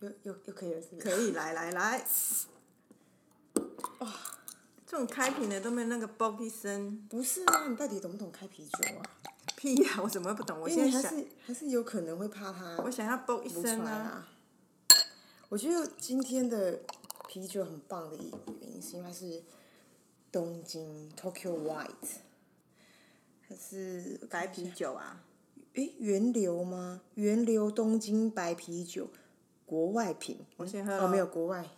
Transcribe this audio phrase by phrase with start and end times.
[0.00, 1.02] 又又又可以了，是不是？
[1.02, 2.06] 可以，来来来。
[3.98, 4.12] 哇，
[4.86, 6.98] 这种开瓶的都没有那个嘣一声。
[7.08, 9.02] 不是啊，你到底懂不懂开啤酒啊？
[9.56, 10.60] 屁呀、我怎么会不懂？
[10.60, 13.84] 我现在是还是有可能会怕它我想要嘣一声啊。
[13.84, 14.28] 来啊。
[15.48, 16.80] 我觉得今天的
[17.28, 19.42] 啤酒很棒的一个原因是因为它是
[20.30, 22.18] 东京 Tokyo White，
[23.48, 25.22] 它是白啤酒啊，
[25.74, 27.00] 诶源流吗？
[27.14, 29.08] 源流东京白啤酒，
[29.66, 30.46] 国外品。
[30.56, 31.68] 我先喝哦，咯没有国外。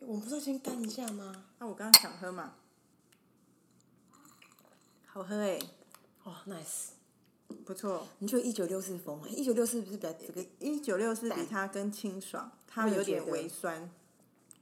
[0.00, 1.46] 我们不是要先干一下吗？
[1.58, 2.54] 那、我刚刚想喝嘛。
[5.06, 5.58] 好喝哎、
[6.24, 6.88] 哦，nice。
[7.64, 8.06] 不错。
[8.18, 9.22] 你觉得一九六四风？
[9.30, 10.44] 一九六四不是比较这个？
[10.58, 13.88] 一九六四比它更清爽，它有点微酸，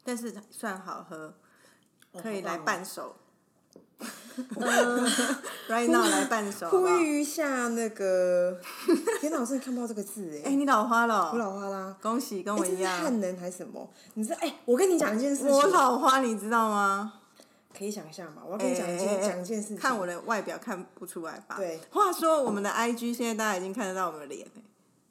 [0.04, 1.34] 但是算好喝，
[2.12, 2.84] 可以来好棒
[5.68, 6.98] right now 来伴手，好不呼好？
[6.98, 8.58] 吁一下那个，
[9.20, 10.54] 天哪，我真的看不到这个字哎、 哎。
[10.54, 11.96] 你老花了我哦，老花啦。
[12.02, 13.00] 恭喜跟哎，这是我一样。
[13.02, 13.88] 汉人还是什么？
[14.14, 14.38] 你知道？
[14.40, 15.50] 哎，我跟你讲一件事情。
[15.50, 17.14] 我老花，你知道吗？
[17.76, 18.42] 可以想象嘛？
[18.46, 19.76] 我要跟你讲一件哎哎哎讲一件事情。
[19.76, 21.56] 看我的外表看不出来吧？
[21.56, 21.80] 对。
[21.90, 24.62] 话说我们的 IG 现在大家已经看得到我们的脸哎、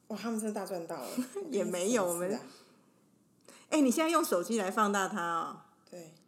[0.10, 1.08] 哇，他们真的大赚到了。
[1.50, 2.40] 也没有我们
[3.70, 5.58] 哎、你现在用手机来放大它哦。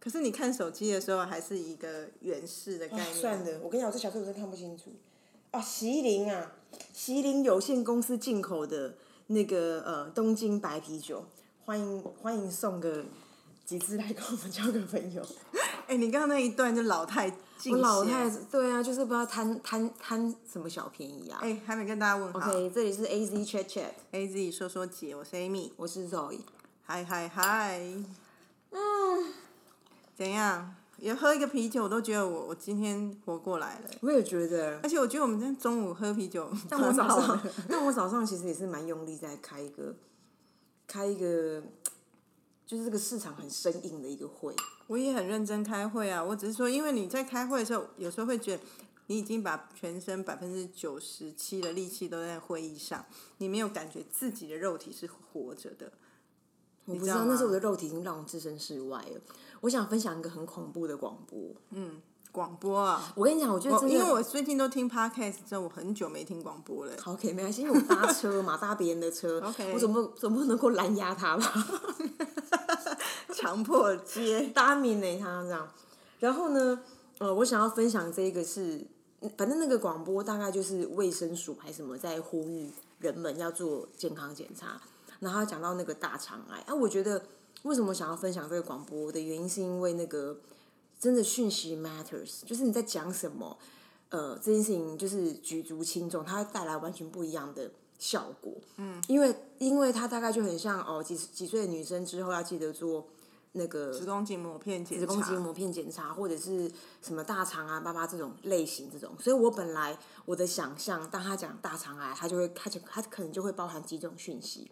[0.06, 0.10] 对。
[0.10, 3.14] 可是你看手机的时候，还是一个远视的概啊念。
[3.14, 4.92] 算了，我跟你讲，我这小时候我真看不清楚。
[5.50, 6.52] 啊，麒麟啊，
[6.94, 8.94] 麒麟有限公司进口的
[9.26, 11.24] 那个呃东京白啤酒，
[11.64, 13.04] 欢迎欢迎送个
[13.64, 15.26] 几支来跟我们交个朋友。
[15.88, 21.40] 哎、你刚刚那一段就老太尽我老太对啊，就是不知道贪贪贪什么小便宜啊。
[21.42, 22.38] 哎、还没跟大家问好。
[22.38, 25.72] OK，这里是 A Z Chat Chat，A Z 说说姐，我是 Amy。
[25.76, 26.40] 我是 Zoe。
[26.82, 27.80] 嗨嗨嗨。
[28.70, 29.45] 嗯。
[30.16, 30.74] 怎样？
[30.98, 33.90] 也喝一个啤酒，我都觉得我我今天活过来了。
[34.00, 39.94] 我也觉得，而且我觉得我们今天中午喝啤酒，但我早上的， 但我早上其实也是蛮用力在开一个，
[40.86, 41.62] 开一个，
[42.64, 44.56] 就是这个市场很生硬的一个会。
[44.86, 46.24] 我也很认真开会啊。
[46.24, 48.62] 我只是说，因为你在开会的时候，有时候会觉得
[49.08, 53.04] 你已经把全身百分之九十七的力气都在会议上，
[53.36, 55.92] 你没有感觉自己的肉体是活着的。
[56.86, 59.20] 我不知道，知道那时候我的肉体已经让我置身事外了。
[59.60, 61.38] 我想分享一个很恐怖的广播。
[61.70, 62.00] 嗯
[62.32, 66.92] 广播啊，我跟你讲，我觉得真的，因为我最近都听 podcast 之后，我很久没听广播了。
[67.00, 71.66] 好 OK 没关系，因为我搭车嘛， 搭别人的车 OK 我总不总不能够拦压他吧？
[73.34, 75.66] 强迫接，搭名呢他这样。
[76.20, 76.78] 然后呢，
[77.18, 78.86] 呃，我想要分享这个是，
[79.20, 84.78] 嗯反正那个广播大概就是卫生署还是什么在呼吁人们要做健康检查。
[85.20, 87.22] 然后他讲到那个大肠癌啊，我觉得
[87.62, 90.38] 为什么想要分享这个广播的原因，是因为那个
[91.00, 93.58] 真的讯息 matters，就是你在讲什么，
[94.10, 98.52] 呃，这件事情就是举足轻重，它会带来完全不一样的效果。
[98.76, 103.06] 嗯，因为因为它大概就很像哦，几几岁的女生之后要记得做
[103.52, 106.70] 那个子宫颈膜片检查，子宫颈膜片检查，或者是
[107.02, 114.70] 什么大肠啊、爸爸这种类型这种，所以我本来我的想象，当他讲大肠癌，他就会他就他可能就会包含几种讯息，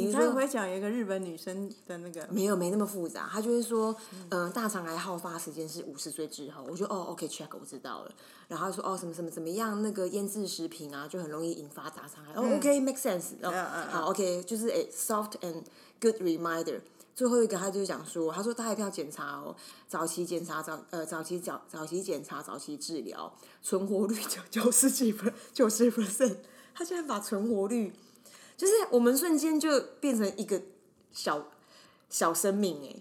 [0.00, 2.26] 比如说你该不会讲一个日本女生的那个？
[2.30, 3.94] 没有没那么复杂，他就是说，
[4.30, 8.12] 嗯、大肠癌好发时间是五十岁之后，我就哦，OK check 我知道了，
[8.48, 15.62] 然后他说哦什么什么怎么样，那个腌制食品啊就很容易引发大肠癌，哦 OK make sense，哦、嗯好 OK 就是诶 soft and
[16.00, 16.80] good reminder。
[17.14, 19.52] 最后一个，他就讲说，他说大家一定要检查哦，
[19.88, 26.36] 早期检查早呃早期早早期检查早期治疗，存活率九 九十几分九十 percent，
[26.72, 27.92] 他竟然把存活率，
[28.58, 30.60] 就是我们瞬间就变成一个
[31.12, 31.46] 小
[32.10, 33.00] 小生命哎，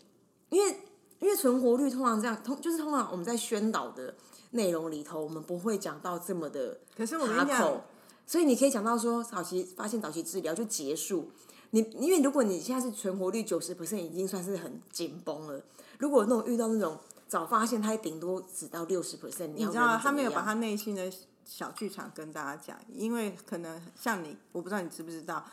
[0.50, 0.78] 因为
[1.20, 4.14] 因为存活率通常这样通就是通常我们在宣导的
[4.52, 7.82] 内容里头，我们不会讲到这么的可是我跟你讲
[8.28, 11.32] 所以你可以讲到说早期发现早期治疗就结束。
[11.72, 15.62] 你因为如果你现在是存活率九十 percent 已经算是很紧绷了，
[15.98, 16.98] 如果那种遇到那种
[17.28, 21.12] 早发现，他顶多只到六十 percent，你知道他没有把他内心的
[21.48, 25.46] 小剧场跟大家讲，因为可能像你，我不知道你知不知道，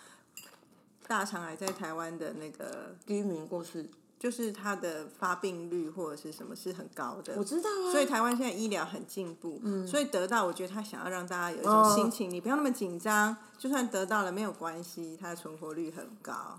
[1.06, 3.88] 大肠癌在台湾的那个，第一名过世，
[4.19, 7.35] 就是它的发病率或者是什么是很高的。
[7.37, 16.58] 我知道啊，所以台湾现在医疗很进步，所以得到我觉得他想要让大家有一种哦心情，你不要那么紧张，就算得到了没有关系，它的存活率很高。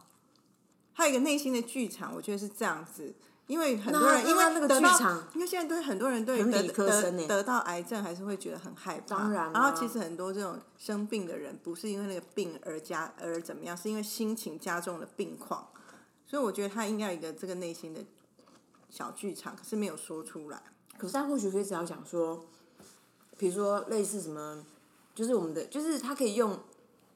[0.93, 3.13] 还有一个内心的剧场，我觉得是这样子，
[3.47, 15.67] 因为很多人因为那那个剧场，因为现在对很多人对得得得到癌症还是会觉得很害怕，当然然后其实很多这种生病的人，不是因为那个病而加而怎么样，是因为心情加重了病况，
[16.25, 18.01] 所以我觉得他应该有一个这个内心的
[18.89, 20.61] 小剧场，可是没有说出来。
[20.97, 22.45] 可是他或许可以只要讲说，
[23.37, 24.65] 比如说类似什么，
[25.13, 26.57] 就是我们的，就是他可以用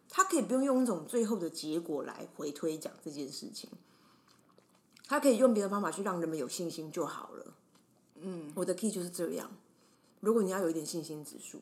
[0.09, 3.69] 他可以不用用一种最后的结果来回推讲这件事情，
[5.09, 7.45] 他可以用别的方法去让人们有信心就好了。
[8.21, 9.50] 嗯，我的 key 就是这样。
[10.19, 11.59] 如果你要有一点信心指数，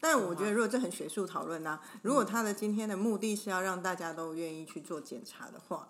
[0.00, 5.88] 但我觉得，如果这很学术讨论呢，如果他的今天的目的是要让大家都愿意去做检查的话，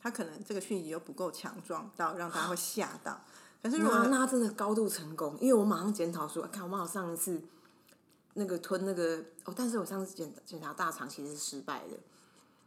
[0.00, 3.20] 他可能这个讯息又不够强壮到让大家会吓到。
[3.62, 7.40] 可是如果那真的高度成功，因为我马上检讨说，看我们好上一次
[8.34, 11.96] 那个吞那个哦，但是我上次检检查大肠其实是失败的，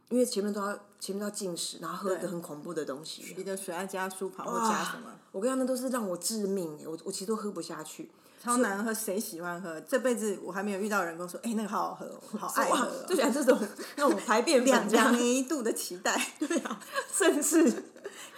[0.08, 3.34] 因为前面都要前面都要进食，然后喝一个很恐怖的东西。
[3.36, 8.10] 你的水要加舒跑或加什么，我跟你讲，那都是让我致命，我我其实都喝不下去。
[8.40, 9.80] 超难喝，谁喜欢喝？
[9.80, 13.58] 这辈子我还没有遇到人跟我说，哎、那个好好喝好 爱喝就喜欢这种
[13.96, 16.14] 那种排便两两，年一度的期待。
[16.38, 16.78] 对啊，
[17.12, 17.82] 甚至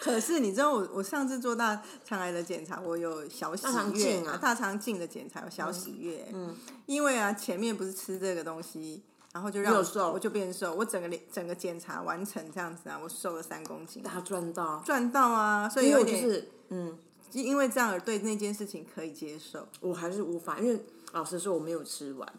[0.00, 6.55] 可是你知道我我上次做大肠癌的检查，我有小喜悦啊大肠镜的检查有小喜悦，嗯，
[6.87, 16.98] 因为啊前面不是吃这个东西，然后就让我瘦我就变瘦，我整个脸整个检查完成这样子啊，我瘦了三公斤，大家赚到，赚到啊，所以有点、我就是嗯，
[17.32, 22.32] 因为这样而对那件事情可以接受，我还是无法，因为老实说我没有吃完。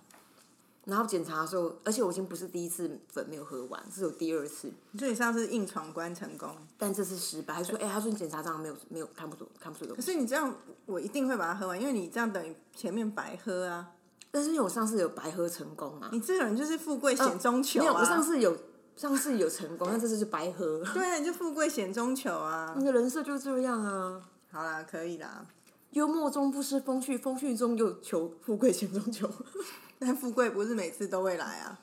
[0.86, 6.50] 然后检查的时候，而且我已经不是第一次粉没有喝完，是有第二次，所以上次硬闯关成功。
[6.80, 7.54] 但这次失败。
[7.54, 10.14] 还说，哎、他说你检查这样没有没有看不出看不出东可西。
[10.14, 10.52] 是你这样，
[10.88, 13.92] 我一定会把它喝完，因为你这样等于前面白喝啊。
[14.32, 17.82] 但是因为我上次有白喝成功啊，你这个人就是富贵险中求啊！
[17.82, 18.56] 没有，我上次有
[18.96, 20.84] 上次有成功，但这次就白喝。
[20.94, 22.74] 对啊，你就富贵险中求啊！
[22.78, 24.22] 你的人设就是这样啊，
[24.52, 25.46] 好啦，可以啦。
[25.92, 29.28] 幽默中不失风趣，风趣中又求富贵险中求。
[29.98, 31.80] 但富贵不是每次都会来啊，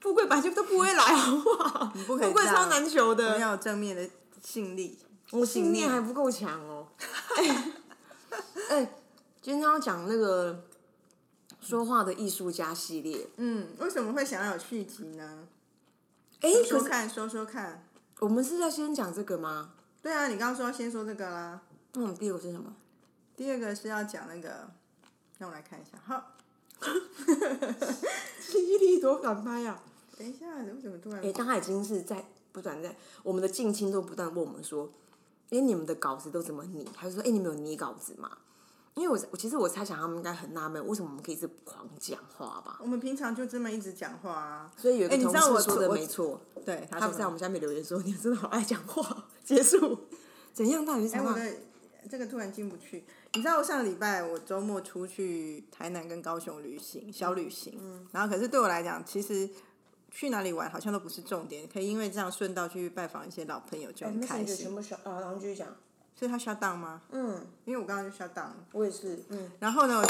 [0.00, 1.92] 富贵本来就都不会来，好不好？
[1.94, 4.08] 你不可以富贵超难求的，要有正面的
[4.42, 4.98] 信力。
[5.30, 6.86] 我信念还不够强哦。
[7.36, 7.74] 哎、
[8.70, 8.94] 哎
[9.42, 10.64] 今天要讲那个
[11.64, 13.26] 说话的艺术家系列。
[13.36, 15.48] 嗯，为什么会想要有续集呢？
[16.40, 17.88] 哎、说看，说说看。
[18.20, 19.72] 我们是要先讲这个吗？
[20.02, 21.62] 对啊，你刚刚说要先说这个啦。
[21.94, 22.74] 那我们第二个是什么？
[23.34, 24.68] 第二个是要讲那个，
[25.38, 25.98] 让我来看一下。
[26.04, 26.32] 好，
[28.40, 29.82] 记忆力多反拍啊！
[30.18, 31.20] 等一下，为什么突然？
[31.24, 34.90] 哎、大家已经是在不断在我们的近亲都不断问我们说，
[35.50, 36.88] 哎、你们的稿子都怎么拟？
[36.94, 38.38] 还是说，哎、你们有拟稿子吗？
[38.96, 42.78] 因为我我其实我猜想他们应该很纳闷，为什么我们可以是狂讲话吧？
[42.80, 44.72] 我们平常就这么一直讲话啊。
[44.76, 49.98] 所以有一个同哎你知道我事说的我没错，对，他说他在我们下面留言说：“你真的好爱讲话。”结束，
[50.52, 50.84] 怎样？
[50.84, 51.30] 到底是哎，什么？
[51.32, 51.56] 我的
[52.08, 53.04] 这个突然进不去。
[53.32, 57.76] 你知道我上个礼拜我周末出去台南跟高雄旅行，小旅行。
[57.82, 59.50] 嗯然后可是对我来讲，其实
[60.12, 64.72] 去哪里玩好像都不是重点，可以因为这样顺道去拜访一些老朋友就很开心。
[64.72, 65.66] 部小啊，然后继续讲。
[66.16, 67.00] 所以他 shut down 吗？
[67.10, 68.56] 嗯，因为我刚刚就 shut down 了。
[68.72, 69.18] 我也是。
[69.30, 70.00] 嗯，然后呢，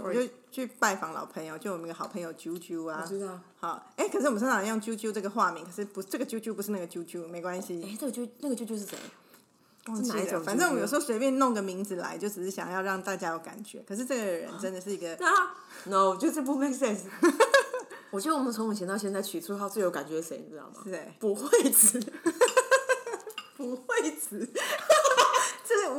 [0.00, 0.20] 我就
[0.50, 3.06] 去拜访老朋友，就我们一个好朋友啾啾啊我。
[3.06, 3.38] 知道。
[3.60, 7.80] 好，哎，可是我们常常用啾啾这个化名，可是不，这个啾啾不是那个啾啾，没关系。
[7.84, 8.98] 哎，这个啾那个啾啾是谁？
[9.86, 13.80] 忘记了，哪一种反正我们有时候随便弄个名字来，就只是想要让大家有感觉。
[13.86, 15.54] 可是这个人真的是一个，啊，
[15.86, 17.02] no，我觉得这不 make sense。
[18.10, 20.80] 我觉得我们从以前到现在取绰号最有感觉是谁，你知道吗？
[20.84, 22.00] 是哎，不会子。
[23.56, 24.46] 不会子，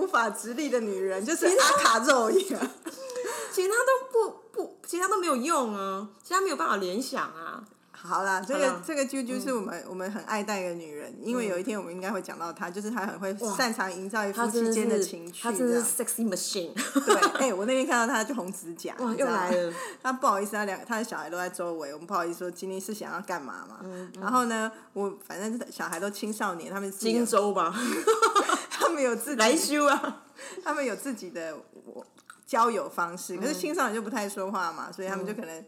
[0.08, 2.62] 无法直立的女人，就是阿卡肉一样。
[3.52, 7.64] 其他都不不，其他都没有用啊，其他没有办法联想啊。
[8.00, 16.72] 好啦，这个这个啾啾是我们、我们很爱戴的女人，因为有一天我们应该会讲到她，就是她很会擅长营造一夫妻间的情绪，她真的是 sexy machine。
[17.04, 17.16] 对，
[17.50, 19.74] 哎、我那天看到她就红指甲，又来了。
[20.02, 23.80] 她不好意思，他两他的小孩都在周围，我们不好意思说今天是想要干嘛嘛。
[24.22, 27.74] 然后呢，我反正小孩都青少年，他们荆州吧，
[28.88, 30.24] 他们有自己来修啊。
[30.64, 32.06] 他们有自己的我
[32.46, 35.66] 交友方式，可嗯是青少年就不太说话嘛，所以他们就可能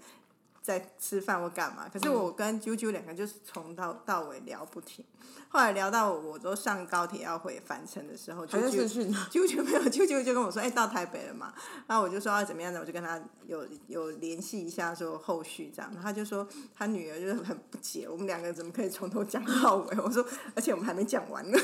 [0.61, 1.89] 在吃饭或干嘛。
[1.91, 5.03] 可是我跟啾啾两个就是从到到尾聊不停，
[5.49, 11.51] 后来聊到我都上高铁要回返程的时候，啾还在视啾讯啾啾没有，啾啾就跟我说，哎、到台北了嘛。
[11.87, 12.79] 然后我就说要怎么样呢？
[12.79, 15.91] 我就跟他有有联系一下，说后续这样。
[16.01, 16.47] 他就说
[16.77, 19.97] 他女儿就是很不解，我们两个怎么可以从头讲到尾？
[19.99, 20.23] 我说，
[20.55, 21.57] 而且我们还没讲完呢，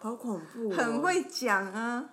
[0.00, 1.00] 好恐怖、哦，很。
[1.00, 2.10] 会讲啊。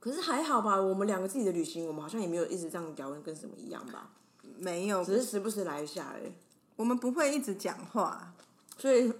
[0.00, 4.10] 可是还好吧，我们两个自己的旅行，我们好像也没有一直这样聊，跟什么一样吧，
[4.58, 6.32] 没有，只是时不时来一下而已。
[6.74, 8.34] 我们不会一直讲话，
[8.76, 9.12] 所以，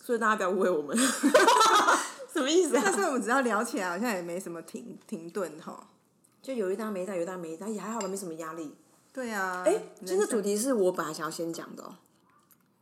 [0.00, 0.96] 所以大家不要误会我们，
[2.32, 3.08] 什么意思但是啊？
[3.08, 5.88] 我们只要聊起来，好像也没什么停停顿哈。
[6.40, 8.72] 就有一搭没一搭，有一搭没一搭，也还好吧，没什么压力。
[9.12, 11.96] 对啊，哎、人今天的主题是我本来想要先讲的、哦，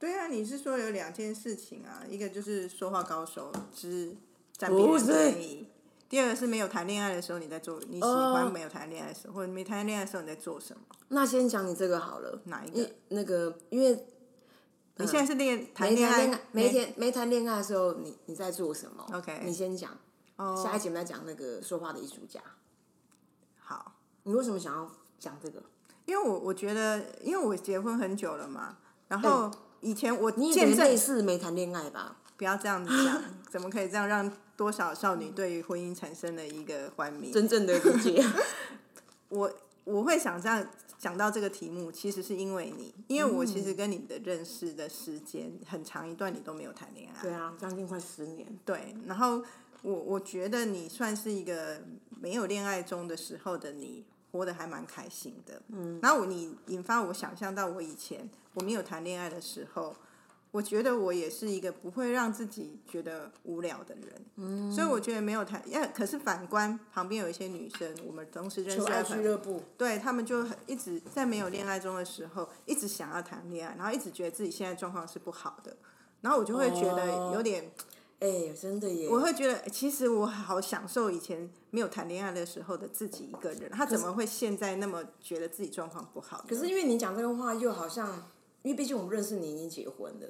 [0.00, 4.16] 对啊，你是说有两件事情啊，一个就是说话高手之
[4.56, 5.68] 占便宜，
[6.08, 10.82] 第二个是没有谈恋爱的时候你在做，你喜哦欢没有谈恋爱的时候，或者没谈恋爱的时候你在做什么？
[11.08, 12.40] 那先讲你这个好了。
[12.46, 12.90] 哪一因个？
[13.08, 14.06] 那个，因为
[14.96, 19.92] 你现在是恋谈没恋爱没谈没谈恋爱的时候，你你在做什么 OK 你先讲。
[20.36, 22.40] 哦下一集我们要讲那个说话的艺术家。
[23.58, 23.92] 好，
[24.22, 25.62] 你为什么想要讲这个？
[26.06, 28.78] 因为我我觉得，因为我结婚很久了嘛，
[29.08, 29.50] 然后
[29.80, 32.16] 以前我你也见证等于类似没谈恋爱吧？
[32.36, 37.30] 不要这样子讲，怎么可以这样让多少少女对于婚姻产生了一个幻灭？
[37.30, 38.24] 真正的理解。
[39.28, 39.52] 我
[39.84, 40.66] 我会想这样
[40.98, 47.22] 讲到这个题目，其实是因为你，因为我其实跟你的认识的时间很长一段，你都没有谈恋爱。
[47.22, 48.46] 对啊，将近快十年。
[48.64, 49.42] 对，然后
[49.82, 51.82] 我我觉得你算是一个
[52.20, 55.60] 没有恋爱中的时候的你，活得还蛮开心的。
[55.68, 59.94] 嗯，然后我你引发我想象到我以前我没有谈恋爱的时候，
[60.50, 64.24] 我觉得我也是一个不会让自己觉得无聊的人。
[64.36, 75.76] 嗯，所以我觉得没有谈，呀，可是反观旁边有一些女生，我们同时认识俱乐部，对他们就很一直在没有恋爱中的时候，一直想要谈恋爱，然后一直觉得自己现在状况是不好的，
[76.20, 77.70] 然后我就会觉得有点。
[78.20, 79.08] 哎、真的耶！
[79.08, 83.70] 我会觉得，其实我好享受以前没有谈恋爱的时候的自己一个人。
[83.70, 86.44] 他怎么会现在那么觉得自己状况不好？
[86.46, 88.30] 可是因为你讲这个话，又好像，
[88.62, 90.26] 因为毕竟我们认识你已经结婚了，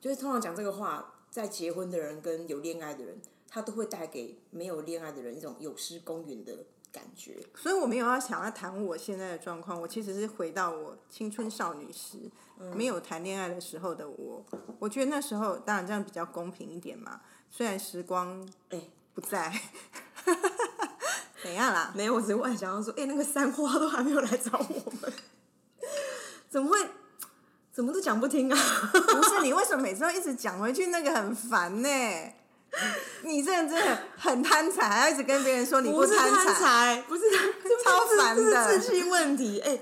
[0.00, 7.44] 就是通常讲这个话，在结婚的人跟有恋爱的人，他都会带给没有恋爱的人一种有失公允的感觉。
[7.56, 12.30] 所以我没有要想要谈我现在的状况，我其实是回到我青春少女时、
[12.74, 14.44] 没有谈恋爱的时候的我。
[14.78, 17.20] 我觉得那时候当然这样比较公平一点嘛，
[17.50, 18.80] 虽然时光哎、
[19.12, 19.52] 不在。
[21.42, 21.92] 怎样啦？
[21.94, 25.12] 没有，我只是幻想要说，哎、那个三花都还没有来找我们，
[26.48, 26.78] 怎么会？
[27.70, 28.56] 怎么都讲不听啊？
[28.92, 30.86] 不是你为什么每次都一直讲回去？
[30.86, 31.88] 那个很烦呢、
[33.22, 37.48] 你这人真的很贪财，还要一直跟别人说你不是贪贪财，不是贪，
[37.84, 39.60] 超烦的这是自信问题。
[39.60, 39.78] 哎、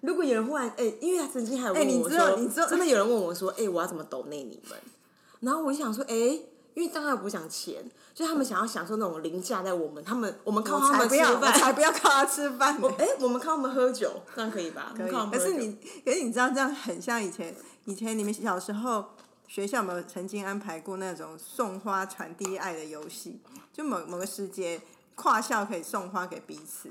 [0.00, 4.78] 如果有人忽然哎、因为他曾经还有问知道你知道真的有人问我说，哎、我要怎么抖内你们？
[5.40, 12.88] 然后我就想说，哎、因为当然不想钱，就他们想要享受那种凌驾在我们，他们我们靠他们吃才不要，我才，不要靠他吃饭我。
[12.98, 14.92] 哎、我们靠他们喝酒，这样可以吧？
[14.96, 17.54] 可以可是你，可是你知道这样很像以前，
[17.84, 19.04] 以前你们小时候
[19.50, 23.40] 学校有没有曾经安排过那种送花传递爱的游戏？
[23.72, 24.80] 就某某个时节，
[25.16, 26.88] 跨校可以送花给彼此，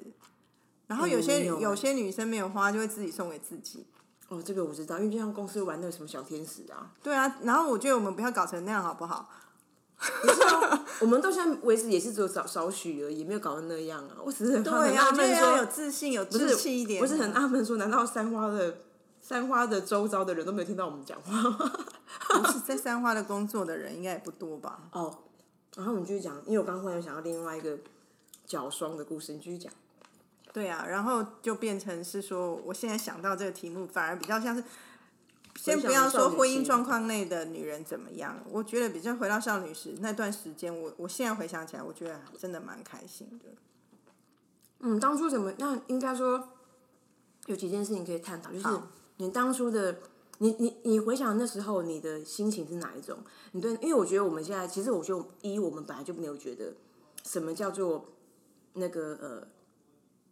[0.85, 3.87] 然后有些有些女生没有花，就会自己送给自己。
[4.27, 9.29] 哦，这个我知道，因为就像公司玩那个什么小天使啊，对啊，然后我觉得我们不要搞成那样，好不好？
[10.99, 14.17] 我们到现在为止也是只有少少许而已，没有搞成那样啊。
[14.21, 17.01] 我只是很对很啊，我觉纳闷说得要有自信，有不是志气一点。
[17.01, 18.77] 不是很纳闷说，难道三花的
[19.29, 21.39] 三花的周遭的人都没有听到我们讲话？
[22.41, 24.89] 不是在三花的工作的人应该也不多吧？
[24.91, 25.19] 哦，
[25.75, 27.77] 然后我们继续讲，因为我刚刚忽然想到另外一个
[28.47, 29.71] 脚霜的故事，你继续讲。
[30.51, 34.63] 对啊，然后就变成是说，我现在想到这个题目，反而比较像是，
[35.57, 43.45] 先不要说婚姻状况内的女人怎么样，我觉得比较回到少女时那段时间，我我现在回想起来，我觉得真的蛮开心的。
[44.79, 45.53] 嗯，当初怎么？
[45.59, 46.49] 那应该说
[47.45, 48.87] 有几件事情可以探讨，就是好
[49.19, 49.99] 你当初的，
[50.37, 53.17] 你你你回想那时候你的心情是哪一种？
[53.51, 56.73] 你对，因为我觉得我们现在，其实我觉得一我们本来就没有觉得
[57.23, 58.05] 什么叫做
[58.73, 59.47] 那个呃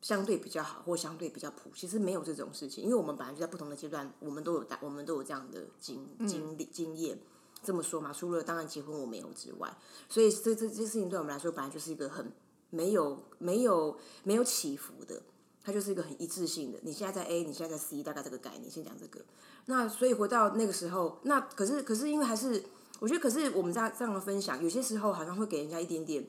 [0.01, 7.19] 相对比较好或相对比较普，其实没有这种事情，因为我们本来就在不同的阶段，我们都有大，我们都有这样的经经历经验。
[7.61, 9.75] 这么说嘛，除了当然结婚我没有之外，
[10.07, 12.31] 所以这这这事情对我们来说本来就是一个很
[12.69, 15.21] 没有没有没有起伏的，
[15.67, 16.79] 它就是一个很一致性的。
[16.81, 19.19] 你现在在 A，你现在在 C，大概这个概念，先讲这个。
[19.65, 22.63] 那所以回到那个时候，那可是可是因为还是
[22.99, 26.25] 我觉得，可是我们这样这样的分享，有些时候好像会给人家一点点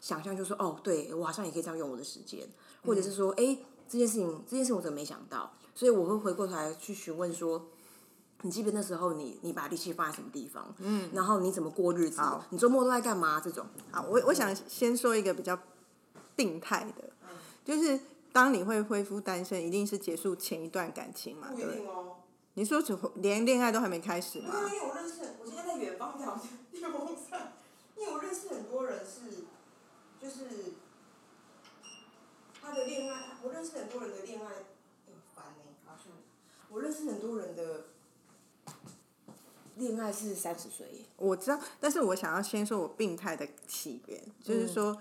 [0.00, 2.48] 想象，就说哦，对我好像也可以这样用我的时间，
[2.86, 5.52] 或者是说，哎、这件事情这件事情我怎么没想到？
[5.74, 7.66] 所以我会回过头来去询问说。
[8.42, 10.72] 你记得那时候你你把力气放在什么地方？
[10.78, 12.22] 嗯，然后你怎么过日子？
[12.50, 13.40] 你周末都在干嘛？
[13.40, 15.58] 这种啊，我我想先说一个比较
[16.36, 17.10] 病态的，
[17.64, 17.98] 就是
[18.38, 21.48] 当你会恢复单身，一定是结束前一段感情嘛？
[21.56, 21.84] 对不对？
[21.88, 22.18] 哦。
[22.54, 24.54] 你说只连恋爱都还没开始吗？
[24.72, 26.40] 因为我认识，我现在在远方聊
[26.70, 27.54] 电风扇，
[27.96, 29.42] 因为我认识很多人是，
[30.22, 30.74] 就是
[32.62, 36.12] 他的恋爱，我认识很多人的恋爱，很烦呢、好像
[36.70, 37.86] 我认识很多人的
[39.74, 44.96] 恋爱是三十岁耶，我知道，但是我想要先说我病态的起源，就是说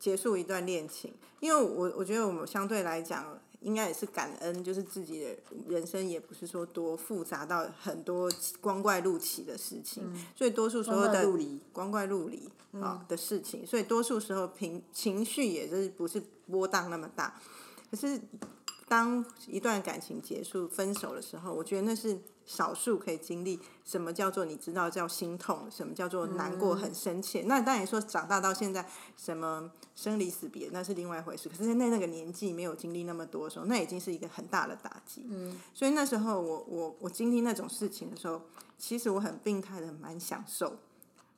[0.00, 3.38] 结束一段恋情，因为我我觉得我们相对来讲。
[3.62, 5.36] 应该也是感恩，就是自己的
[5.68, 10.02] 人生也不是说多复杂到很多光怪陆奇的事情，
[10.34, 11.28] 所以多数时候的
[11.70, 12.50] 光怪陆离。
[12.80, 17.38] 啊、的事情，所以多数时候平情绪也就是不是波荡那么大。
[17.90, 18.18] 可是
[18.88, 22.18] 当一段感情结束、分手的时候，我觉得那是
[22.50, 27.42] 少数可以经历什么叫做你知道叫心痛，什么叫做难过很深切。
[27.42, 28.84] 那当然说长大到现在，
[29.16, 31.48] 什么生离死别那是另外一回事。
[31.48, 35.26] 可是，在那个年纪没有经历那么多的时候，那已经是一个很大的打击。
[35.30, 38.42] 嗯，所以那时候我我我经历那种事情的时候，
[38.76, 40.76] 其实我很病态的蛮享受。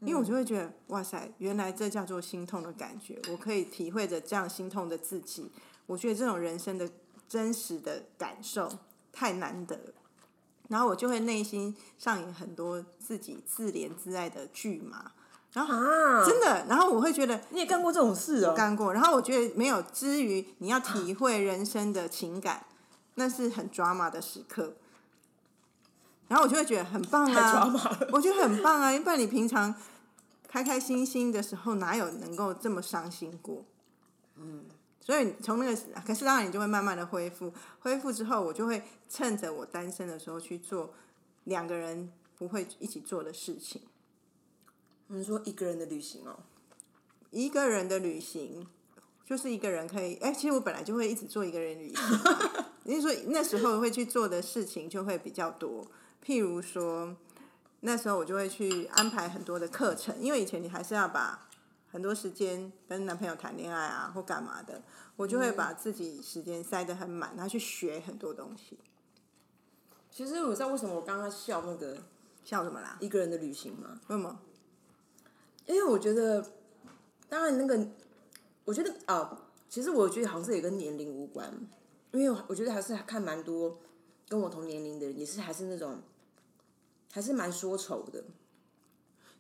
[0.01, 5.53] 因为我就会觉得，哇塞，原来这叫做心痛的感觉，我可以体会着这样心痛的自己。
[5.87, 6.91] 我觉得这种人生的
[7.29, 8.69] 真实的感受
[9.13, 9.79] 太难得，
[10.73, 15.13] 然后我就会内心上演很多自己自怜自爱的剧嘛。
[15.53, 18.93] 然后啊，真的，然后我会觉得你也干过这种事哦，干过。
[18.93, 22.65] 然后我觉得没有，之于你要体会人生的情感，
[23.17, 24.73] 那是很抓马的时刻。
[26.29, 27.71] 然后我就会觉得很棒啊，
[28.11, 29.75] 我觉得很棒啊，因为你平常。
[30.49, 33.65] 开开心心的时候，哪有能够这么伤心过？
[34.37, 34.67] 嗯，
[35.05, 40.95] 所以从那个，可是当然你就会慢慢的恢复，恢复之后，我就会趁着我单身的时候去做
[41.45, 43.83] 两个人不会一起做的事情。
[45.09, 46.39] 你说一个人的旅行哦？
[47.31, 48.67] 一个人的旅行
[49.27, 52.05] 就是一个人可以，哎，其实我本来就会一直做一个人旅行。
[52.85, 55.87] 你是说那时候会去做的事情就会比较多，
[56.25, 57.17] 譬如说。
[57.85, 61.49] 那时候我就会去安排很多的课程，因为以前你还是要把
[61.93, 64.83] 很多时间跟男朋友谈恋爱啊或干嘛的，
[65.15, 68.79] 我就会把自己时间塞得很满，然后去学很多东西。
[70.11, 71.97] 其实我知道为什么我刚刚笑那个
[72.43, 72.97] 笑什么啦？
[72.99, 74.01] 一个人的旅行吗？
[74.09, 74.41] 为什么？
[75.67, 76.45] 因为我觉得，
[77.29, 77.87] 当然那个，
[78.65, 81.53] 我觉得啊，其实我觉得好像是也跟年龄无关，
[82.11, 83.79] 因为我觉得还是看蛮多
[84.29, 86.01] 跟我同年龄的人，也是还是那种。
[87.15, 88.25] 还是蛮说愁的。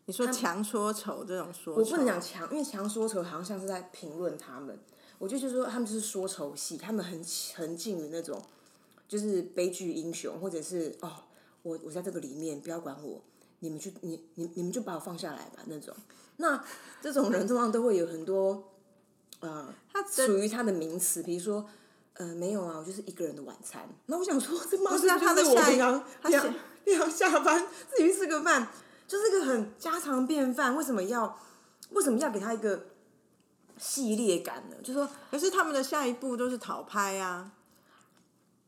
[0.07, 4.79] 你说强说愁这种说，我不能讲强，因为强说愁好像像是在评论他们。
[5.19, 8.43] 我就就说他们就是说愁戏，他们很沉浸于那种
[9.07, 11.13] 就是悲剧英雄，或者是哦，
[11.63, 13.23] 我我在这个里面不要管我，
[13.61, 15.95] 你们去你你你们就把我放下来吧那种。
[16.39, 16.65] 那
[17.01, 18.73] 这种人通常都会有很多
[19.41, 21.65] 呃，他属于他的名词，比如说
[22.15, 23.89] 呃没有啊，我就是一个人的晚餐。
[24.07, 26.55] 那我想说，这妈是他的下一他。
[26.85, 28.69] 要下班自己吃个饭，
[29.13, 30.75] 就是个很家常便饭。
[30.75, 31.39] 为什么要
[31.91, 32.87] 为什么要给他一个
[33.77, 34.77] 系列感呢？
[34.83, 37.53] 就说，可是他们的下一步都是讨拍啊。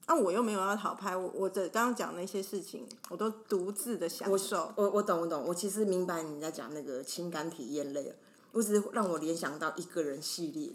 [0.05, 4.71] 啊，我又没有要讨拍，我我的刚刚讲那些事情，我都独自的享受。
[4.77, 8.15] 我我懂我懂，我其实明白你在讲那个情感体验类，
[8.53, 10.73] 我只是让我联想到一个人系列。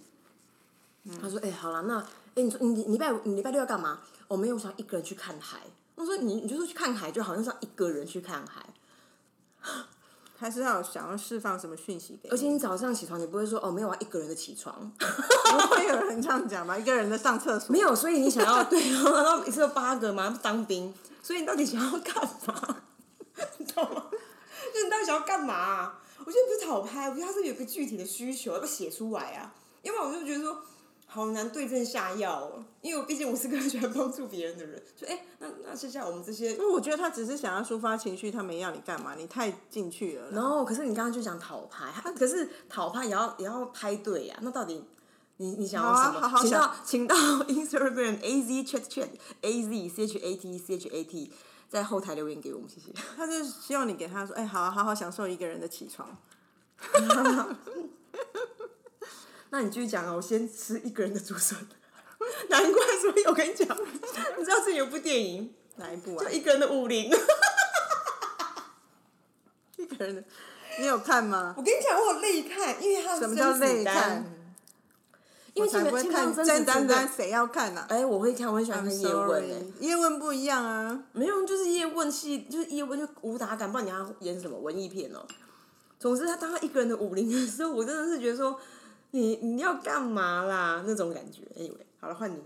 [1.21, 1.99] 他说：“哎，好了，那
[2.34, 4.01] 哎，你说你礼拜你礼拜六要干嘛？
[4.27, 5.60] 我没有想一个人去看海。”
[5.93, 8.65] 我说你，你就说去看海，就好像像一个人去看海，
[10.39, 12.30] 还是要想要释放什么讯息给？
[12.30, 16.78] 而且你早上起床，你不会说哦，没有啊，一个人的起床， 不会有人这样讲吧？
[16.78, 22.15] 一个人的上厕所，没有，所以你想要对，然后一次有八个嘛，当兵，所以你到底想要干
[22.48, 22.78] 嘛？
[23.58, 24.06] 你知道吗？
[24.74, 25.93] 就你到底想要干嘛？
[26.26, 29.52] 我觉得不是讨拍，我觉得他是有个具体的需求，要不写出来啊？
[29.82, 30.62] 因为我就觉得说。
[31.12, 34.80] 好难对症下药哦，因为我毕竟我是个很喜欢帮助别人的人。
[34.95, 40.30] 就哎，那那剩下我们这些，因为我觉得他只是想要抒发情绪，他没要你干嘛，你太进去了。
[40.30, 44.38] 然后，可是你刚刚就讲讨拍，可是讨拍也要也要拍对呀。
[44.43, 44.86] 那到底
[45.38, 46.39] 你你想要什么？
[46.39, 47.15] 请到请到
[47.50, 49.10] Instagram A Z Chat Chat
[49.41, 51.32] A Z C H A T C H A T
[51.67, 52.93] 在后台留言给我们，谢谢。
[53.17, 56.15] 他就希望你给他说，哎，好好好享受一个人的起床。
[59.51, 60.13] 那你继续讲啊！
[60.13, 61.57] 我先吃一个人的竹笋，
[62.49, 63.67] 难怪，所以我跟你讲，
[64.38, 66.23] 你知道这有部电影 哪一部啊？
[66.23, 67.12] 就一个人的武林，
[69.77, 70.23] 一个人的，
[70.79, 71.55] 你有看吗？
[71.57, 74.23] 我跟你讲，我有泪看，因为他什么叫泪看？
[75.55, 77.83] 因为才不会看真单单，谁要看呢？
[77.89, 79.73] 哎，我会看，我很喜欢看叶问诶。
[79.79, 85.25] 叶问不一样啊，没有，就是叶问戏，就是叶问就武打感，不然你要演什么文艺片哦？
[85.99, 88.59] 总之，他当他一个人的武林的时候，我真的是觉得说。
[89.12, 90.84] 你你要干嘛啦？
[90.86, 92.41] 那种感觉，Anyway，好了，换你。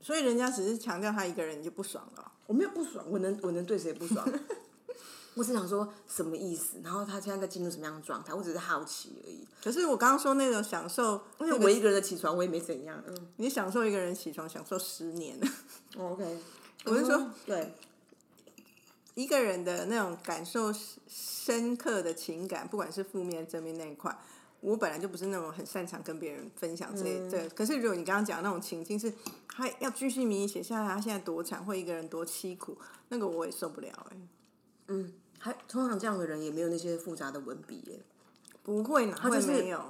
[0.00, 2.32] 所以人家只是强调他一个人，你就不爽了。
[2.46, 4.26] 我没有不爽，我能我能对谁不爽？
[5.34, 6.80] 我只想说什么意思？
[6.82, 8.34] 然后他现在在进入什么样的状态？
[8.34, 9.46] 我只是好奇而已。
[9.62, 13.00] 可是我刚刚说那种享受，因为我一个人的起床，我也没怎样。
[13.06, 15.38] 嗯，你享受一个人起床，享受十年。
[15.96, 16.38] OK，
[16.86, 17.72] 我是说，对，
[19.14, 20.72] 一个人的那种感受
[21.06, 24.18] 深刻的情感，不管是负面正面那一块。
[24.60, 27.48] 我本来就不是那种很擅长跟别人分享这些，对。
[27.50, 29.12] 可是如果你刚刚讲那种情境是，
[29.48, 32.76] 他要继续迷写下来，他现在多惨，或一个人多凄苦，
[33.08, 34.16] 那个我也受不了哎。
[34.88, 38.00] 嗯，还通常这样的人也没有那些复杂的文笔耶。
[38.62, 39.80] 不会哪会没有？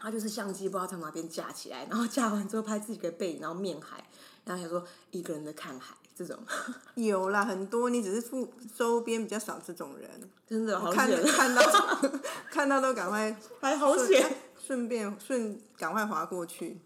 [0.00, 4.04] 他就是相机不知道从哪边架起来，然后架完之后拍自己的背影，然后面海，
[4.44, 6.36] 然后想说一个人在看海，这种，
[6.96, 10.10] 有啦，很多，你只是附周边比较少这种人，
[10.46, 11.62] 真的好看险，看到
[12.50, 14.36] 看到都赶快还好顺险。
[14.56, 16.78] 顺便顺赶快划过去。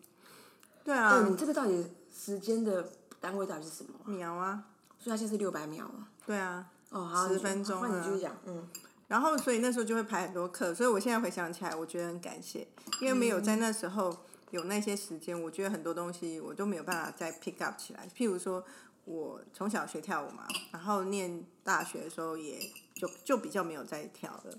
[0.85, 2.88] 对对，啊你，这个到底时间的
[3.21, 4.07] 单位到底是什么啊？
[4.07, 4.62] 秒啊，
[4.99, 6.07] 所以它现在是六百秒啊。
[6.27, 6.66] 对啊。
[6.90, 8.68] 哦，好，10你就分钟啊换你继续讲，嗯，
[9.09, 12.68] 然后，所以那时候就会排很多课，所以我现在回想起来，我觉得很感谢，
[13.01, 14.14] 因为没有在那时候
[14.51, 18.07] 有那些时间，我觉得很多东西我都没有办法再 pick up 起来。
[18.14, 18.62] 譬如说，
[19.05, 22.59] 我从小学跳舞嘛，然后念大学的时候也
[22.95, 24.59] 就就比较没有再跳了，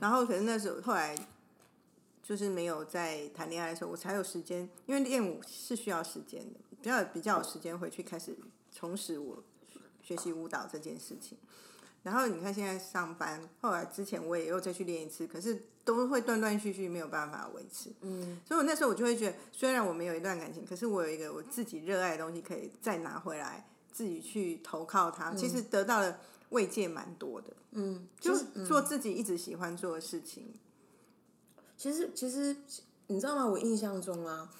[0.00, 1.16] 然后可是那时候后来
[2.22, 8.36] 就是没有在谈恋爱的时候，我才有时间，因为练舞是需要时间的，比较比较有时间回去开始
[8.70, 9.42] 重拾我
[10.02, 11.36] 学习舞蹈这件事情。
[12.02, 17.92] 然后你看现在上班，后来之前我也又再去练一次，可是都会断断续续，没有办法维持。
[18.00, 26.18] 嗯，所以我那时候我就会觉得，虽然我没有一段感情，可是我有一个我自己热爱的东西可以再拿回来，自己去投靠它，其实得到了
[26.50, 27.52] 慰藉蛮多的。
[27.72, 30.52] 嗯，就是做自己一直喜欢做的事情。
[31.76, 32.56] 其实其实
[33.06, 33.46] 你知道吗？
[33.46, 34.50] 我印象中啊，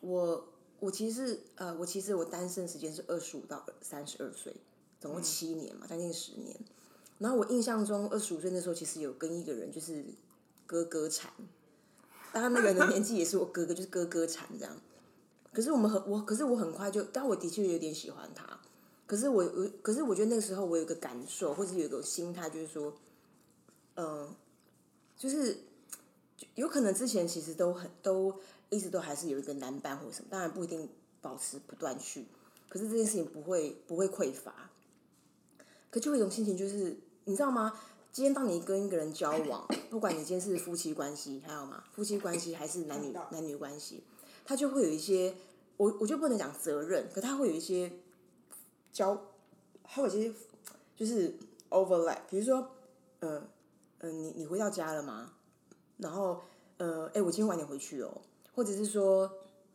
[0.00, 0.48] 我
[0.80, 4.54] 我其实呃，我其实我单身时间是二十五到三十二岁，
[5.00, 6.58] 总共七年嘛，将近十年。
[7.18, 10.04] 然后我印象中二十五岁那时候，其实有跟一个人就是
[10.66, 11.30] 哥哥缠，
[12.32, 14.76] 但他那个人的年纪也是我哥哥，就是哥哥缠这样。
[15.52, 18.58] 可是我们很我，可是我很快就，但我的确有点喜欢他。
[19.12, 22.94] 可是我我，可是我觉得那个时候我有一个感受，或者有一个心态，就是说，
[23.96, 24.34] 嗯、
[25.18, 25.54] 就是
[26.54, 28.34] 有可能之前其实都很都
[28.70, 30.88] 一直都还是有一个男伴或者什么，当然不一定
[31.20, 32.24] 保持不断续，
[32.70, 34.70] 可是这件事情不会不会匮乏，
[35.90, 36.96] 可就会有一种心情就是
[37.26, 37.78] 你知道吗？
[38.12, 41.84] 今天当你跟一个人交往，不管你今天是夫妻关系，还有吗？
[41.92, 44.04] 夫妻关系还是男女男女关系，
[44.46, 45.34] 他就会有一些
[45.76, 47.92] 我我就不能讲责任，可他会有一些
[48.92, 49.18] 交，
[49.82, 50.32] 还有一些
[50.94, 51.34] 就是
[51.70, 52.68] overlap，比如说，
[53.20, 53.42] 呃
[53.98, 55.32] 呃，你你回到家了吗？
[55.96, 56.40] 然后
[56.76, 58.20] 呃，哎，我今天晚点回去哦，
[58.54, 59.30] 或者是说，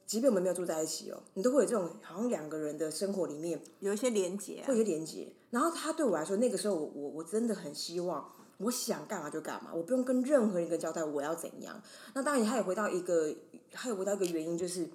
[0.05, 5.27] 即便我们没有住在一起哦，你都会有这种好像两个人的生活里面有一些连结、啊会，有连接。
[5.49, 11.81] 然后他对我来说，那个时候我我我真的很希望，我想干嘛就干嘛，我不用跟任何一个交代我要怎样。
[12.13, 13.33] 那当然，他也回到一个，
[13.71, 14.87] 他也回到一个原因，就是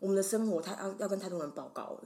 [0.00, 2.04] 我们的生活他要要跟太多人报告了。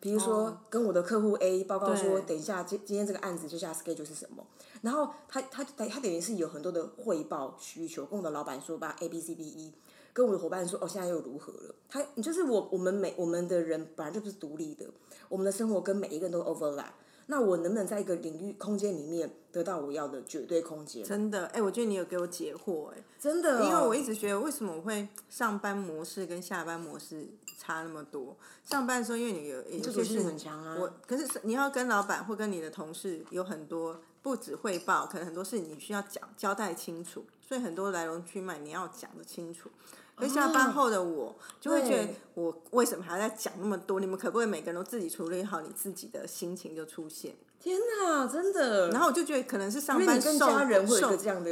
[0.00, 4.44] 比如说，跟我的客户 A 报告说，等一下今今天这个案子接下来 schedule 是什么，
[4.80, 9.74] 然后他他他他等于是有很多的汇报需求，跟我的老板说吧 A B C D E，
[10.14, 14.86] 跟我的伙伴说哦现在又如何了，他就是我我们每我们的人本来就不是独立的，
[15.28, 16.92] 我们的生活跟每一个人都 overlap，
[17.26, 21.04] 那我能不能在一个领域空间里面得到我要的绝对空间？
[21.04, 23.04] 真的，哎、我觉得你有给我解惑、哎。
[23.18, 27.28] 真的哦、因为我一直觉得，为什么我会上班模式跟下班模式
[27.60, 28.34] 差那么多？
[28.64, 39.68] 上班的时候，因为你有有些事很强啊，我可是你要跟老板或跟你的同事有很多不止汇报，可能很多事你需要讲交代清楚，所以很多来龙去脉你要讲得清楚。
[40.16, 43.98] 而下班后的我就会觉得，我为什么还要再讲那么多？
[44.00, 47.34] 你们可不可以每个人都自己处理好你自己的心情就出现？
[47.58, 48.90] 天哪，真的。
[48.90, 50.32] 然后我就觉得可能是上班受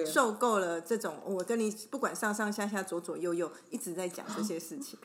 [0.06, 4.98] 受够了这种，我跟你不管上上下下左左右右一直在讲这些事情，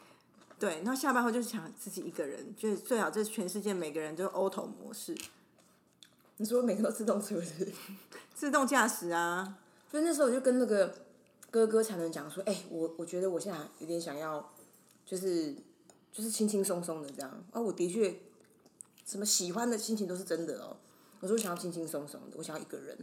[0.63, 5.13] 对，然后下班后就是想自己一个人，就是最好这全世界每个人都 auto 模式，
[6.37, 7.73] 你说每个都自动车是不是？
[8.33, 9.59] 自动驾驶啊，
[9.91, 11.03] 所以那时候我就跟那个
[11.51, 14.53] 哥哥才能讲说，哎、我我觉得我现在有点想要，
[15.05, 15.53] 就是
[16.13, 17.29] 就是轻轻松松的这样。
[17.51, 18.17] 啊，我的确
[19.05, 20.77] 什么喜欢的心情都是真的哦。
[21.19, 22.97] 我说我想要轻轻松松的，我想要一个人，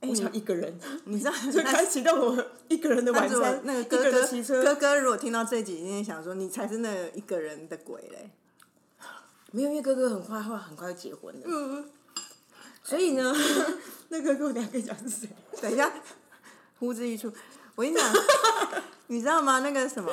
[0.00, 8.30] 我想要一个人， 你知道 就开启到我一个人的晚餐，那个哥哥骑车，哥哥如果听到这集，一定想说你才是那一个人的鬼嘞。
[9.50, 11.88] 没有，因为哥哥很快会很快就结婚了，嗯，
[12.84, 13.34] 所以呢，
[14.10, 15.28] 那哥哥我等一下跟你讲是谁。
[15.60, 15.90] 等一下，
[16.78, 17.32] 呼之欲出。
[17.74, 18.12] 我跟你讲，
[19.08, 19.60] 你知道吗？
[19.60, 20.12] 那个什么，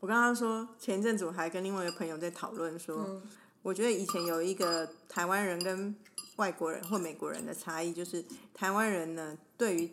[0.00, 3.20] 我刚刚说前一阵子我还跟另外一个朋友在讨论说，
[3.62, 5.94] 我觉得以前有一个台湾人跟
[6.36, 9.90] 外国人或美国人的差异，就是台湾人呢对于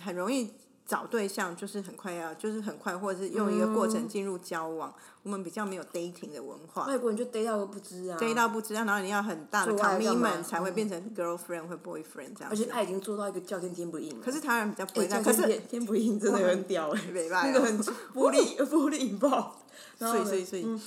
[0.00, 0.50] 很容易
[0.86, 4.94] 找对象，就是很快要，就是很快，或者是用一个过程进入交往。
[5.22, 6.84] 我们比较没有 dating 的文化。
[6.84, 12.50] 外国人就 date 到都不知啊 date 到不知道，然后你要很大的 commitment 才会变成 girlfriend 或 boyfriend 这样。
[12.50, 14.20] 而且他已经做到一个叫天天不应。
[14.20, 19.56] 可是台湾人比较不会可是天天天不应真的有很屌哎、 没办那个很玻璃玻璃引爆，
[19.98, 20.80] 所以所以所以，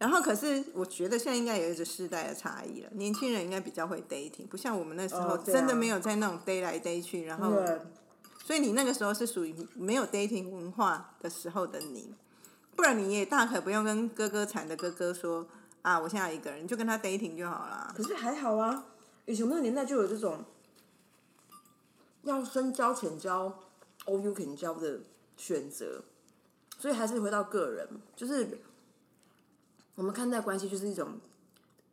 [0.00, 7.78] 然后可是我觉得现在应该有一个世代的差异了，年轻人应该比较会 dating，不像我们那时候真的没有在那种 date 来 date 去，然后对。
[8.42, 12.14] 所以你那个时候是属于没有 dating 文化的时候的你，
[12.74, 15.46] 不然你也大可不用跟哥哥惨的哥哥说，
[15.82, 17.92] 啊，我现在一个人，你就跟他 dating 就好了。
[17.94, 18.86] 可是还好啊，
[19.26, 20.42] 以前那个年代就有这种
[22.22, 23.54] 要深交浅交
[24.06, 25.00] ，all you can 交的
[25.36, 26.02] 选择，
[26.78, 27.86] 所以还是回到个人，
[28.16, 28.58] 就是
[30.00, 31.20] 我们看待关系就是一种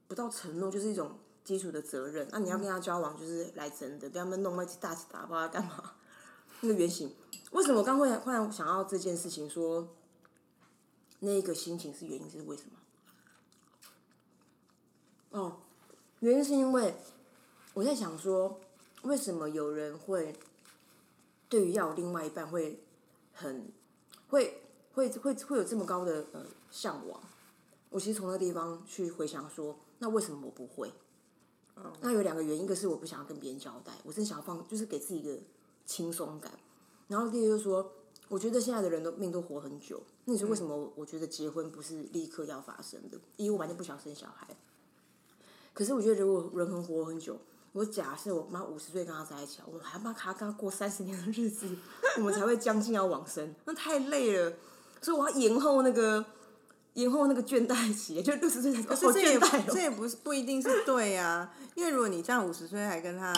[0.08, 2.26] 不到承诺，就是一种基础的责任。
[2.32, 5.92] 那你要跟他交往，就是来真的，跟他们弄那起大起大包干嘛？
[6.62, 7.14] 那个原型，
[7.52, 9.50] 为什么我刚会忽然想到这件事情？
[9.50, 9.90] 说
[11.20, 12.80] 那个心情是原因是为什么？
[15.32, 15.58] 哦，
[16.22, 16.96] 原因是因为
[17.74, 18.62] 我在想说，
[19.02, 20.34] 为什么有人会
[21.50, 22.82] 对于要有另外一半会
[23.34, 23.70] 很
[24.30, 27.22] 会会会会有这么高的呃向往？
[27.98, 30.94] 我其实从那个地方去回想说，那为什么我不会？
[32.00, 35.36] 那有两个原因，一个是我不想要跟别人交代，我真想要放，就是给自己一个
[35.84, 36.52] 轻松感。
[37.08, 37.92] 然后第二个就是说，
[38.28, 43.18] 我觉得现在的人都命都活很久，那你说为什么我我觉得结婚不是立刻要发生的？
[43.36, 44.48] 因为我完全不想生小孩。
[45.74, 47.36] 可是我觉得如果人能活很久，
[47.72, 51.76] 我假设我妈五十岁跟他在一起，我还帮他跟他过三十年的日子，
[52.18, 54.54] 我们才会将近要往生，那太累了。
[55.02, 56.24] 所以我要延后那个
[56.98, 59.64] 延后那个倦怠期， 就六十岁才可是这也好倦怠哦。
[59.74, 63.34] 这也不是不一定是对啊，因为如果你这样五十岁还跟他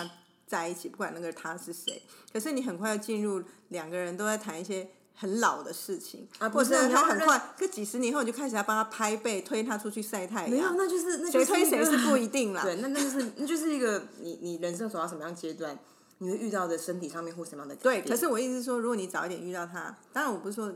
[0.48, 2.02] 在一起，不管那个他是谁，
[2.34, 12.64] 可是你很快要进入两个人都在谈一些很老的事情，啊或者是不是他很快，可几十年后你就开始要帮他拍背，推他出去晒太阳没有，阳，那就是那谁推谁是不一定啦。
[12.64, 15.78] 对，那那就是那就是一个你你人生走到什么样阶段，
[16.20, 20.74] 你会遇到的身体上面或什么样的对，可是我意思是说，如果你早一点遇到他，当然我不是说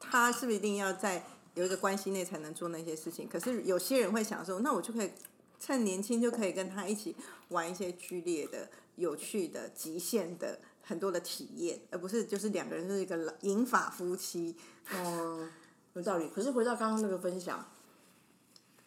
[0.00, 1.24] 他是不是一定要在
[1.58, 5.10] 有一个关系内才能做那些事情，可是有些人会想说，那我就可以
[5.58, 7.16] 趁年轻就可以跟他一起
[7.48, 14.56] 玩一些剧烈的、有趣的、极限的很多的体验，而不是就是两个人是一个老银发夫妻。
[14.92, 15.48] 哦，
[15.94, 16.28] 有道理。
[16.28, 17.68] 可是回到刚刚那个分享，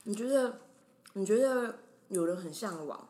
[0.03, 0.61] 你觉得
[1.11, 3.05] 你觉得有人很向往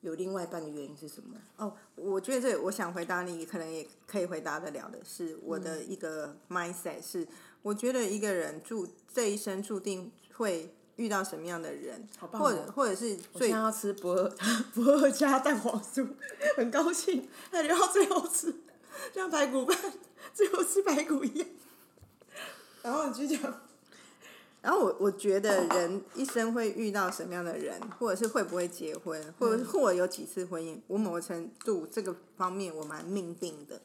[0.00, 1.36] 有另外一半的原因是什么？
[1.58, 7.24] 哦，我觉得这我想回答你，可能也可以回答得了的是我的一个 mindset 是，
[7.62, 14.28] 我觉得一个人注这一生注定会遇到什么样的人，棒哦或者或者是最我现在要吃不二
[14.74, 16.06] 不二加蛋黄酥，
[16.56, 18.54] 很高兴，那留到最后吃，
[19.14, 19.76] 像排骨饭
[20.34, 21.48] 最后吃排骨一样。
[22.82, 23.60] 然后你继续讲，
[24.60, 33.80] 然后我我觉得人一生会遇到什么样的人，或者是会不会结婚，或者是或者有几次婚姻，我某个程度这个方面我蛮命定的，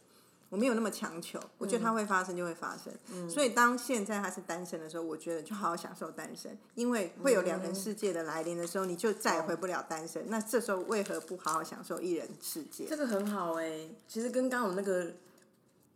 [0.50, 3.30] 我没有那么强求，我觉得它会发生就会发生。
[3.30, 10.24] 所以当现在他是单身的时候，我觉得就好好享受单身，因为会有两人世界的来临的时候，你就再也回不了单身。
[10.30, 12.86] 那这时候为何不好好享受一人世界？
[12.88, 15.14] 这个很好哎、其实跟刚刚我那个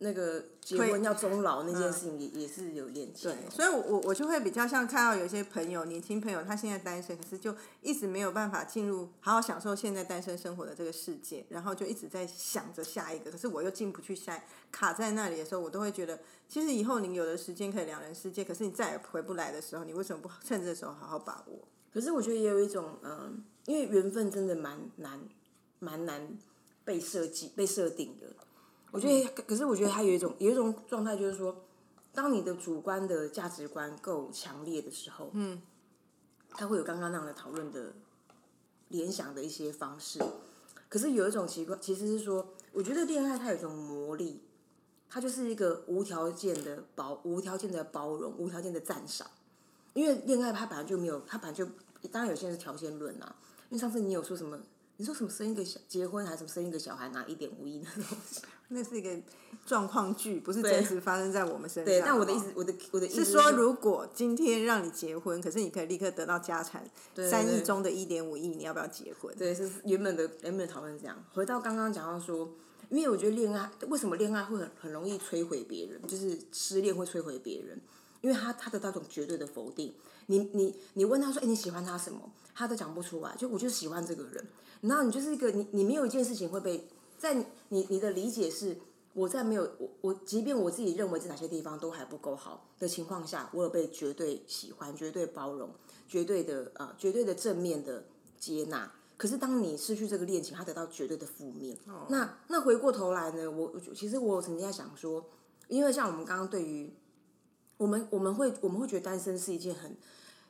[0.04, 3.36] 那个结婚要终老那件事情也、也是有点对。
[3.52, 21.60] 所以我，我我就会比较像看到有些朋友，年轻朋友，他现在单身，可是就一直没有办法进入好好享受现在单身生活的这个世界，然后就一直在想着下一个，可是我又进不去下，卡在那里的时候，我都会觉得，其实以后你有的时间可以两人世界，可是你再也回不来的时候，你为什么不趁这时候好好把握？
[21.94, 25.20] 可是我觉得也有一种，嗯、因为缘分真的蛮难，
[25.78, 26.28] 蛮难
[26.84, 28.28] 被设计、被设定的。
[28.92, 31.64] 我觉得，可是我觉得他有一种有一种状态，就是说，
[32.14, 35.62] 当你的主观的价值观够强烈的时候，嗯，
[36.50, 37.94] 他会有刚刚那样的讨论的
[38.90, 40.20] 联想的一些方式。
[40.90, 44.42] 可是有一种奇怪，其实是说，我觉得恋爱它有一种魔力，
[45.10, 49.26] 它就是一个无条件的包、无条件的包容、无条件的赞赏。
[49.94, 51.66] 因为恋爱它本来就没有，它本来就
[52.12, 53.36] 当然有些人是条件论啊。
[53.70, 54.60] 因为上次你有说什么？
[54.98, 58.18] 你说什么生一个小结婚还是什么生一个小孩拿一点五亿那种？
[58.74, 59.10] 那是一个
[59.66, 61.86] 状况剧，不是真实发生在我们身上。
[61.86, 69.34] 对，但我的意思我的我的意思是说，如果今天让你结婚，可是你可以立刻得到家产对三亿中的一点五亿，你要不要结婚？
[69.38, 71.16] 对，是原本的原本的讨论是这样。
[71.34, 72.50] 回到刚刚讲到说，
[72.90, 77.80] 因为我觉得恋爱为什么恋爱会很很容易摧毁别人，就是失恋会摧毁别人，
[78.22, 79.94] 因为他他的那种绝对的否定。
[80.28, 82.20] 你你你问他说，哎、你喜欢他什么？
[82.54, 84.46] 他都讲不出来，就我就是喜欢这个人。
[84.82, 86.88] 然后你就是一个你你没有一件事情会被
[87.22, 88.78] 在你你的理解是。
[89.14, 95.70] 我在没有我我，即便我自己认为在哪些地方都还不够好的情况下，我有被绝对喜欢、绝对包容、
[96.08, 98.06] 绝对的呃、绝对的正面的
[98.40, 98.90] 接纳。
[99.18, 101.78] 可是当你失去这个恋情，它得到绝对的负面。
[102.08, 103.52] 那那回过头来呢？
[103.52, 105.26] 我我其实我曾经在想说，
[105.68, 106.90] 因为像我们刚刚对于
[107.76, 109.94] 我们我们会我们会觉得单身是一件很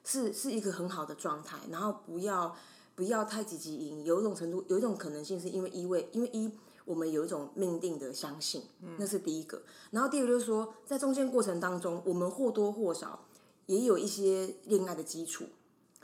[0.06, 2.56] 是是一个很好的状态，然后不要
[3.02, 6.52] 不要太积极营，有一种程度有一种可能性是因为一位因为一
[6.86, 8.62] 我们有一种命定的相信，
[9.00, 9.60] 那是第一个。
[9.90, 13.26] 然后第二个就是说，在中间过程当中，我们或多或少
[13.66, 15.46] 也有一些恋爱的基础。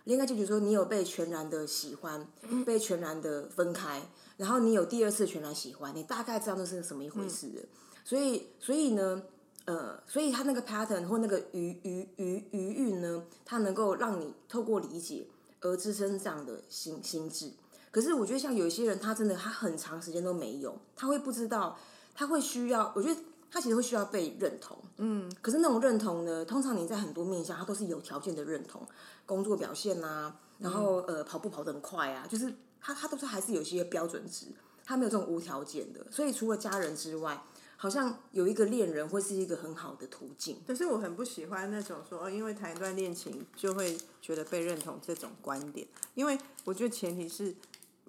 [0.05, 2.27] 恋爱就比如说你有被全然的喜欢，
[2.65, 7.62] 被全然的分开，然后你有第二次全然喜欢，你大概知道那是什么一回事的。
[8.03, 9.21] 所以，所以呢，
[9.65, 15.27] 呃，所以他那个 pattern 或那个余余余余韵呢，它能够让你透过理解
[15.62, 17.52] 而支撑这样的心心智。
[17.89, 21.78] 可是我觉得像有一些人，他真的他很长时间都没有，他会不知道，
[22.13, 24.78] 他会需要，我觉得他其实会需要被认同。
[24.98, 25.32] 嗯。
[25.41, 28.86] 可是那种认同呢，通常你在很多面向，他都是有条件的认同，
[29.26, 34.48] 工作表现啊，然后呃跑步跑得很快啊，就是他他都是还是有一些标准值，
[34.86, 36.06] 他没有这种无条件的。
[36.12, 37.41] 所以除了家人之外，
[37.78, 40.58] 好像有一个恋人会是一个很好的途径。
[40.68, 47.56] 可是我很不喜欢那种说，哦，因为谈一段恋情就会觉得被认同这种观点，因为我觉得前提是。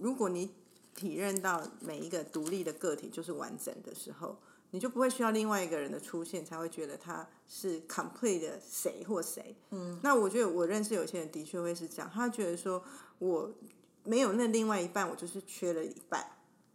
[0.01, 0.49] 如果你
[0.95, 4.39] 体认到每一个独立的个体就是完整的时候，
[4.71, 9.57] 你就不会需要另外一个人的出现才会觉得他是 complete 的谁或谁。
[9.71, 12.81] 嗯，那我觉得我认识有些人的确会是这样，他觉得说
[13.19, 13.53] 我
[14.05, 16.25] 没有那另外一半，我就是缺了一半。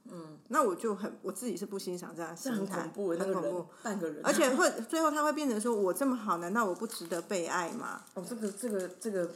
[0.06, 8.04] 嗯，那我就很我自己是不欣赏这样心态，很恐怖，很恐怖，半个人，而且会最后他会变成说我这么好，难道我不值得被爱吗？
[8.14, 9.30] 哦，这个这个这个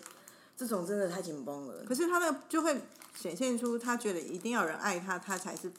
[0.56, 1.84] 这种真的太紧绷了。
[1.86, 2.82] 可是他的就会。
[3.18, 5.72] 显现出他觉得一定要有人爱他，他才是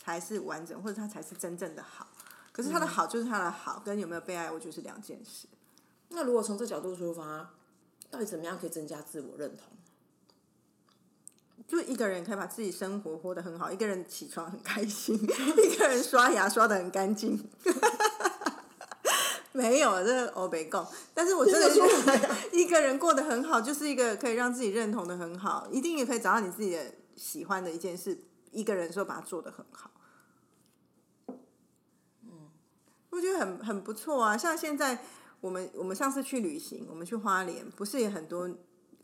[0.00, 2.06] 才是完整，或者他才是真正的好。
[2.52, 5.48] 可是他的好就是他的好，跟有没有被爱，我觉得是两件事。
[6.10, 7.50] 那如果从这角度出发，
[8.12, 9.76] 到底怎么样可以增加自我认同？
[11.66, 17.38] 就一个人可以把自己生活活得很好，一个人起床很开心， 一个人刷牙刷的很干净。
[19.52, 20.84] 没有，这是欧北共。
[21.14, 28.18] 但是我真的觉得一个人过得很好，就是一个可以让自己认同的很好，一定也可以找到你自己的喜欢的一件事。
[28.50, 29.90] 一个人说把它做得很好，
[32.22, 32.48] 嗯，
[33.10, 34.36] 我觉得很很不错啊。
[34.36, 34.98] 像现在
[35.40, 38.48] 我们我们上次去旅行，我们去花莲，不是也很多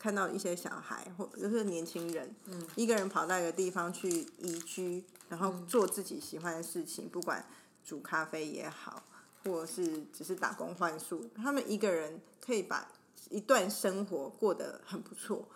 [0.01, 4.09] 看到一些小孩或就是年轻人，嗯，一个人跑到一个地方去
[4.39, 7.45] 移居，然后做自己喜欢的事情，不管
[7.85, 9.03] 煮咖啡也好。
[9.43, 12.87] 或是只是打工换宿，他们一个人可以把
[13.31, 15.49] 一段生活过得很不错。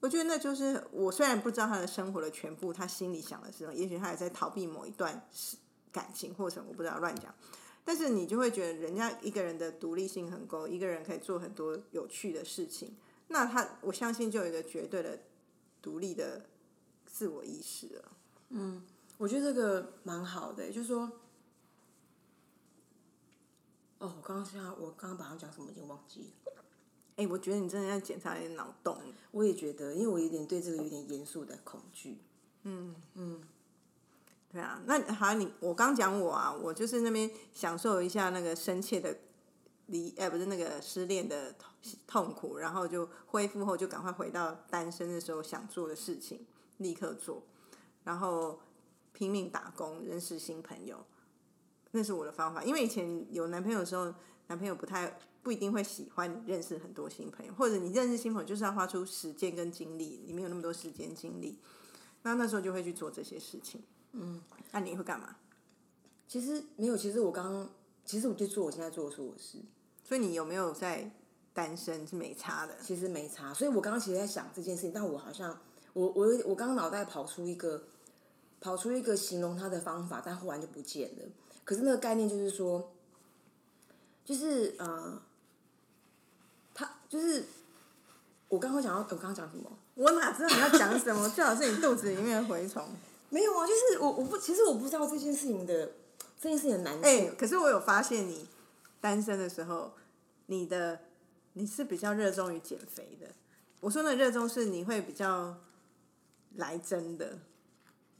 [0.00, 5.22] 我觉得那就是我虽然不知道他的生活的全部，他心里想的是什么，也许他也在逃避某一段
[5.92, 7.34] 感情或什么，我不知道乱讲。
[7.84, 12.96] 但是你就会觉得人家一个人的独立性很够，一个人可以做很多有趣的事情，
[13.28, 15.18] 那他我相信就有一个绝对的
[15.80, 16.46] 独立的
[17.06, 18.12] 自我意识了。
[18.50, 18.82] 嗯，
[19.18, 21.10] 我觉得这个蛮好的，就是说。
[23.98, 26.52] 哦，我刚刚现在我刚刚把它讲什么已经忘记了。
[27.16, 29.00] 哎，我觉得你真的要检查你的脑洞。
[29.30, 32.18] 我也觉得，因为我有点对这个有点严肃的恐惧。
[32.64, 33.40] 嗯嗯，
[34.52, 39.16] 对啊，那好，你我刚讲我啊，我就是那边享受一下那个深切的
[39.86, 41.54] 离，哎，不是那个失恋的
[42.06, 46.46] 痛苦，然后就恢复后就赶快回到单身的时候想做的事情，
[46.78, 47.42] 立刻做，
[48.04, 48.60] 然后
[49.12, 51.04] 拼命打工，认识新朋友。
[51.92, 54.12] 那是我的方法，因为以前有男朋友的时候，
[54.48, 61.58] 男朋友不太不一定会喜欢你认识很多新朋友，或者你认识新朋友就是要花出时间跟精力，你没有那么多时间精力，
[62.22, 63.82] 那那时候就会去做这些事情。
[64.12, 65.36] 嗯，那你会干嘛？
[66.26, 67.70] 其实没有，其实我刚刚
[68.04, 69.58] 其实我就做我现在做的所有事，
[70.06, 71.10] 所以你有没有在
[71.52, 72.74] 单身是没差的？
[72.80, 75.58] 其实没差，所以我刚刚其实在想这件事情，但我好像
[75.94, 77.82] 我我我刚刚脑袋跑出一个
[78.60, 81.24] 跑出一个形容他的方法，但忽然就不见了。
[81.64, 82.92] 可是那个概念就是说，
[84.24, 85.20] 就是呃，
[86.72, 87.44] 他就是
[88.48, 89.68] 我刚刚讲到，我刚刚讲什么？
[89.94, 91.28] 我哪知道你要讲什么？
[91.30, 92.86] 最好是你肚子里面的蛔虫。
[93.28, 95.90] 没有啊，就是我我不，其实我不知道这件事情的
[96.40, 97.04] 这件事情的难处。
[97.04, 98.46] 哎，可是我有发现你
[99.00, 99.92] 单身的时候，
[100.46, 101.00] 你的
[101.54, 103.28] 你是比较热衷于减肥的。
[103.80, 105.56] 我说的热衷是你会比较
[106.56, 107.38] 来真的，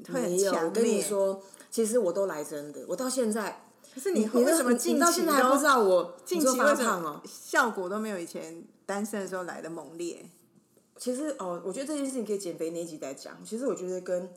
[0.08, 1.04] 会很强烈。
[1.70, 3.62] 其实我都来真的，我到现在。
[3.94, 7.22] 可是你为什么近期还不知道我近期发胖哦？
[7.24, 10.28] 效果都没有以前单身的时候来的猛烈。
[10.98, 13.42] 其实哦，我觉得这件事情可以减肥那一集再讲。
[13.42, 14.28] 其实我觉得跟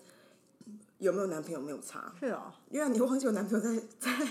[0.99, 2.13] 有没有男朋友没有差。
[2.17, 4.27] 是哦，因为你忘记我男朋友在在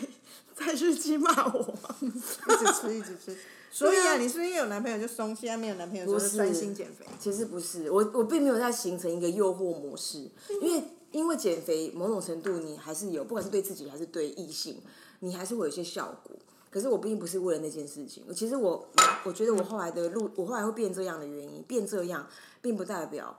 [0.59, 3.37] 在日记骂我，一直吃一直吃。
[3.71, 7.07] 所以啊，你是因为有男朋友就松懈，没有男朋友就专心减肥。
[7.21, 10.29] 其实不是，我我并没有在形成一个诱惑模式，
[10.61, 10.83] 因为。
[11.11, 14.79] 因为减肥某种程度你还是有，不管是对自己还是对异性，
[15.21, 16.37] 你还是会有一些效果。
[16.71, 18.23] 可是我并不是为了那件事情。
[18.35, 18.87] 其实我
[19.25, 22.29] 我觉得我后来的路，我后来会变这样的原因，变这样，
[22.61, 23.35] 并不代表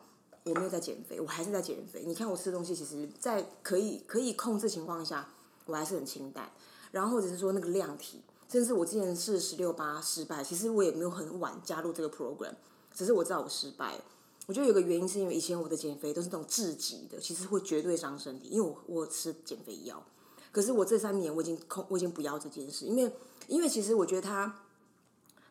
[0.45, 2.01] 我没有在减肥，我还是在减肥。
[2.07, 5.29] 你看我吃东西，其实，在可以可以控制情况下，
[5.67, 6.49] 我还是很清淡。
[6.91, 12.53] 然后或者是说那个量体，甚至我之前是十六八失败，其实我也没有很晚加入这个 program，
[12.93, 13.99] 只是我知道我失败。
[14.47, 20.03] 我觉得有个原因是因为以前我的减肥都是那种至极的，其实会绝对伤身体，因为我我吃减肥药。
[20.51, 23.13] 可是我这三年我已经控，我已经不要这件事，因为
[23.47, 24.61] 因为其实我觉得它，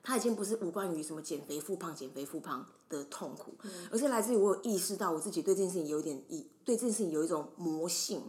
[0.02, 3.54] 它已经不是无关于什么减肥复胖、减肥复胖的痛苦，
[3.92, 8.24] 而是来自于我有意识到我自己对这件事情有点一对这件事情有一种魔性，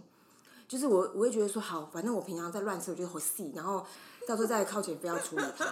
[0.69, 3.83] 就是我我会觉得说好，反正我平常在乱吃，我觉得好细，然后
[4.27, 5.65] 到时候再靠减肥要处理它，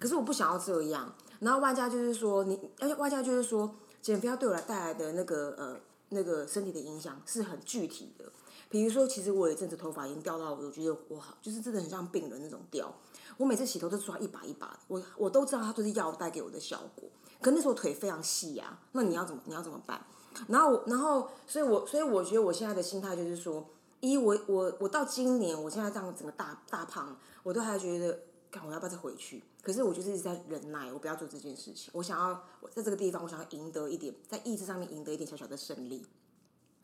[0.00, 1.14] 可是我不想要这样。
[1.38, 3.72] 然后外加就是说你，而且外加就是说
[4.02, 5.76] 减肥要对我来带来的那个呃
[6.08, 8.24] 那个身体的影响是很具体的。
[8.68, 12.92] 比如说，其实我有一阵子头发已经掉到，我觉得我好，就是真的很像病人那种掉。
[13.36, 17.08] 我每次洗头都抓一把一把的，我我都知道它都是药带给我的效果。
[17.40, 20.04] 可那时候腿非常细呀，那你要怎么你要怎么办？
[20.48, 23.66] 然后然后，所以我所以我觉得我现在的心态就是说，
[24.00, 28.20] 一我我我到今年我现在这样整个大大胖，我都还觉得，
[28.50, 29.44] 看我要不要再回去？
[29.62, 31.90] 可是我就是一直在忍耐，我不要做这件事情。
[31.92, 36.06] 我想要我在这个地方，我想要赢得一点，在意志上面赢得一点小小的胜利。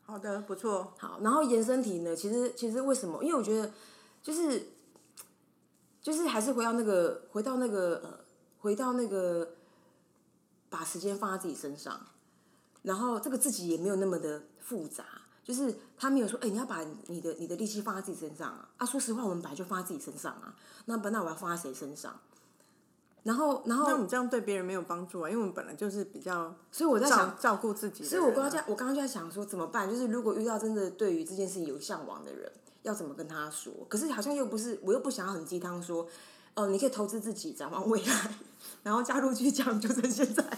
[0.03, 0.93] 好的，不错。
[0.99, 2.15] 好，然后延伸题呢？
[2.15, 3.23] 其实其实为什么？
[3.23, 3.71] 因为我觉得
[4.21, 4.67] 就是
[6.01, 8.19] 就是还是回到那个回到那个呃
[8.59, 9.55] 回到那个
[10.69, 11.99] 把时间放在自己身上，
[12.83, 15.03] 然后这个自己也没有那么的复杂。
[15.47, 18.67] 就是他没有说，哎，你要把你的你的力气放在自己身上啊！
[18.75, 20.53] 啊，说实话，我们本来就放在自己身上啊。
[20.87, 22.19] 那不，那我要放在谁身上？
[23.23, 28.03] 然后，然后那我们这样对别人没有帮助啊，因为我们本来就是比较，所以我在想照顾自己。
[28.03, 29.89] 所以我刚刚在，我刚刚就在想说怎么办？
[29.89, 33.73] 就是如果遇到真的对于这件事情有向往的人，要怎么跟他说？
[33.87, 36.05] 可是好像又不是，我又不想要很鸡汤说，
[36.55, 38.33] 哦，你可以投资自己，展望未来，
[38.83, 40.43] 然后加入去讲，就趁现在。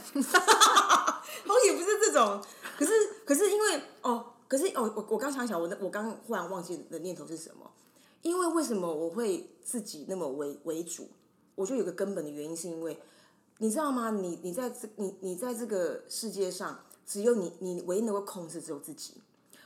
[1.45, 2.41] 好像也不是这种，
[2.75, 2.91] 可是
[3.23, 4.25] 可是因为哦。
[4.49, 7.71] 可是哦，我我刚想想，我的我刚忽然忘记的念头是什么？
[8.21, 11.07] 因为为什么我会自己那么为为主？
[11.55, 12.99] 我觉得有个根本的原因，是因为
[13.59, 14.09] 你知道吗？
[14.11, 19.13] 你你在这你你在这个世界上，只有你你唯一能够控制只有自己。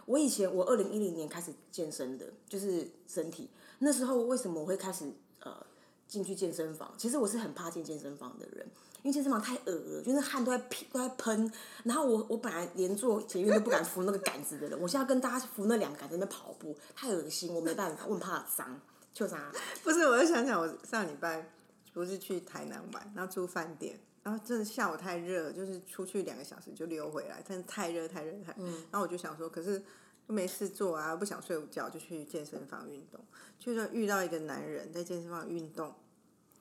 [0.06, 5.06] 我以前我二零一零年开始健身的，就是身体那时候为什么我会开始
[5.40, 5.66] 呃
[6.14, 6.93] 进去健身房？
[6.95, 8.64] 其实我是很怕进健身房的人。
[9.01, 11.51] 因为健身房太恶了，就是汗都在喷都在喷，
[11.84, 18.80] 然后我我本来连做捷运都不敢扶那个杆子的人，我现在跟大家扶那两个杆在那跑步，太恶心，我没办法，我很怕脏，
[19.14, 19.51] 就啥？
[19.84, 21.51] 不是，我就想想，我上礼拜
[21.91, 28.55] 不是去台南玩，然后住饭店，然后真的下午太热，就是出去两个小时就溜回来，但是太热太热太，
[28.89, 29.84] 然后我就想说，可是
[30.28, 33.19] 没事做啊，不想睡午觉，就去健身房运动，
[33.59, 35.93] 就是遇到一个男人在健身房运动。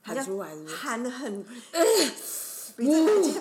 [0.05, 1.45] 喊出来，喊的很，
[2.77, 3.41] 鼻子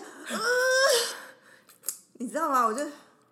[2.20, 2.68] 你知道吗？
[2.68, 2.86] 我就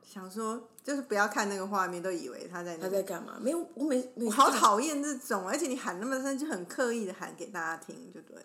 [0.03, 3.37] 想说，就是不要看那个画面，都以为他在他在干嘛？
[3.39, 8.35] 没有，我没，我好讨厌这种，而且你喊那么声，就很刻意的喊给大家听，就对。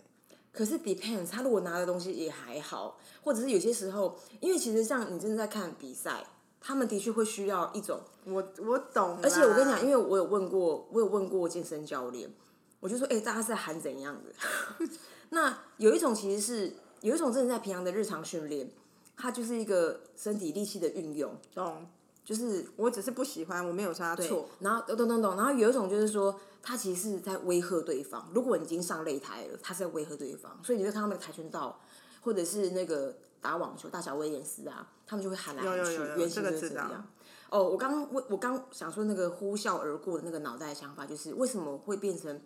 [0.53, 6.22] 可是 depends，他如果拿的东西也还好，或者是有些时候，因为其实像你真的在看比赛，
[6.67, 9.19] 他们的确会需要一种，我我懂。
[9.23, 12.33] 而且我跟你讲，因为我有问过，我有问过健身教练。
[12.81, 14.89] 我就说，哎，大家在喊怎样的？
[15.29, 18.71] 那有一种其实是有一种真的在平常的日常训练，
[19.15, 21.37] 它就是一个身体力气的运用。
[21.55, 21.87] 懂，
[22.25, 24.49] 就是我只是不喜欢，我没有他错。
[24.61, 28.27] 然后，懂懂懂，然后有一种就是说，他其实是在威吓对方。
[28.35, 31.79] 如果你已经上擂台了，他是在威吓对方，所以你会看到那个跆拳道，
[32.23, 37.07] 或者是那个打网球，大小威廉斯啊，他们就会喊来喊去，原型就是这样。
[37.51, 42.41] 哦，我刚我我刚想说那个呼啸而过的那个脑袋想法，就是为什么会变成？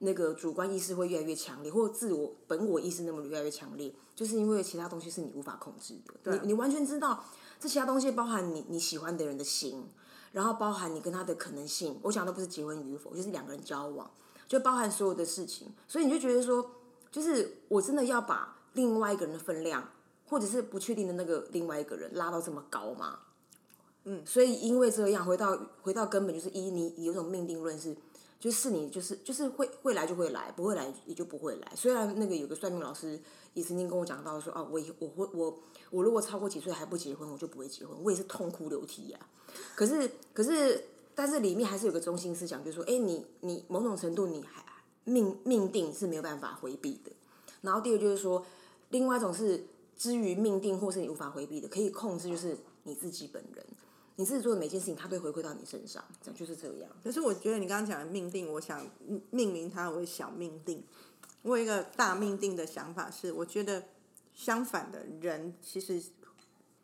[0.00, 6.36] 那个主观意识会越来越强烈，或者自我本我意识那么越来越强烈，就是因为其他东西是你无法控制的。
[6.36, 7.24] 你你完全知道
[7.58, 9.84] 这其他东西包含你你喜欢的人的心，
[10.30, 11.98] 然后包含你跟他的可能性。
[12.02, 14.08] 我想的不是结婚与否，就是两个人交往，
[14.46, 15.74] 就包含所有的事情。
[15.88, 16.64] 所以你就觉得说，
[17.10, 19.82] 就是我真的要把另外一个人的分量，
[20.28, 23.18] 或者是不确定的那个另外一个人拉到这么高吗？
[24.04, 27.96] 嗯，所以因为这样，回到回到根本就是一，你有种命定论是。
[28.40, 31.72] 就是你就是就是会会来就会来，不会来也就不会来。
[31.74, 33.20] 虽然那个有个算命老师
[33.52, 35.58] 也曾经跟我讲到说，哦，我我会我
[35.90, 37.98] 我如果超过几岁还不结婚，我就不会结婚。
[38.00, 39.18] 我也是痛哭流涕呀。
[39.74, 40.84] 可是可是，
[41.16, 44.64] 但是里面还是有个中心思想，就是说，哎，你你某种程度你还
[45.02, 47.10] 命命定是没有办法回避的。
[47.62, 48.46] 然后第二就是说，
[48.90, 49.66] 另外一种是
[49.98, 53.66] 之于命定或是你无法回避的，可以控制就是你自己本人。
[54.16, 56.90] 你自己做的每件事情，它都回馈到你身上，这样就是这样。
[57.04, 58.84] 可是我觉得你刚刚讲的命定，我想
[59.30, 60.82] 命名它为小命定。
[61.42, 63.84] 我有一个大命定的想法是，我觉得
[64.34, 66.02] 相反的人其实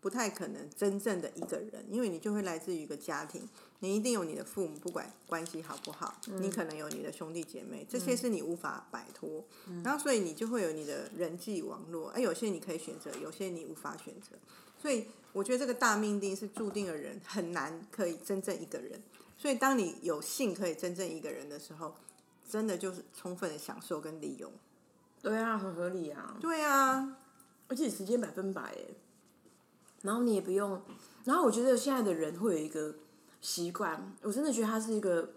[0.05, 3.49] 不太可能真正的一个人，因为你就会来自于一个家庭，
[3.79, 9.43] 你一定有你的父母，不管关系好不好，你可能有你的兄弟姐妹，这些是你无法摆脱，
[9.83, 14.37] 然后所以你就会有你的人际网络，哎，有些你可以选择，有些你无法选择，
[14.79, 19.01] 所以我觉得这个大命定是注定的人很难可以真正一个人，
[19.39, 21.95] 所以当你有幸可以真正一个人的时候，
[22.47, 24.53] 真的就是充分的享受跟利用。
[25.23, 26.37] 对啊，很合理啊。
[26.43, 27.17] 对啊，
[27.69, 28.85] 而且时间百分百哎，
[30.05, 30.83] 然后你也不用，
[31.25, 32.95] 然后我觉得现在的人会有一个
[33.41, 35.31] 习惯，我真的觉得它是一个，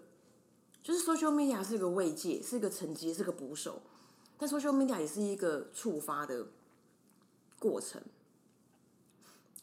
[0.82, 3.80] 就是 social media 是一个慰藉，是一个承接，是个捕手，
[4.36, 6.48] 但 social media 也是一个触发的
[7.58, 8.02] 过程，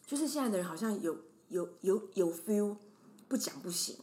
[0.04, 1.16] 就是现在的人好像有
[1.50, 2.76] 有有有 feel，
[3.28, 3.96] 不讲不行，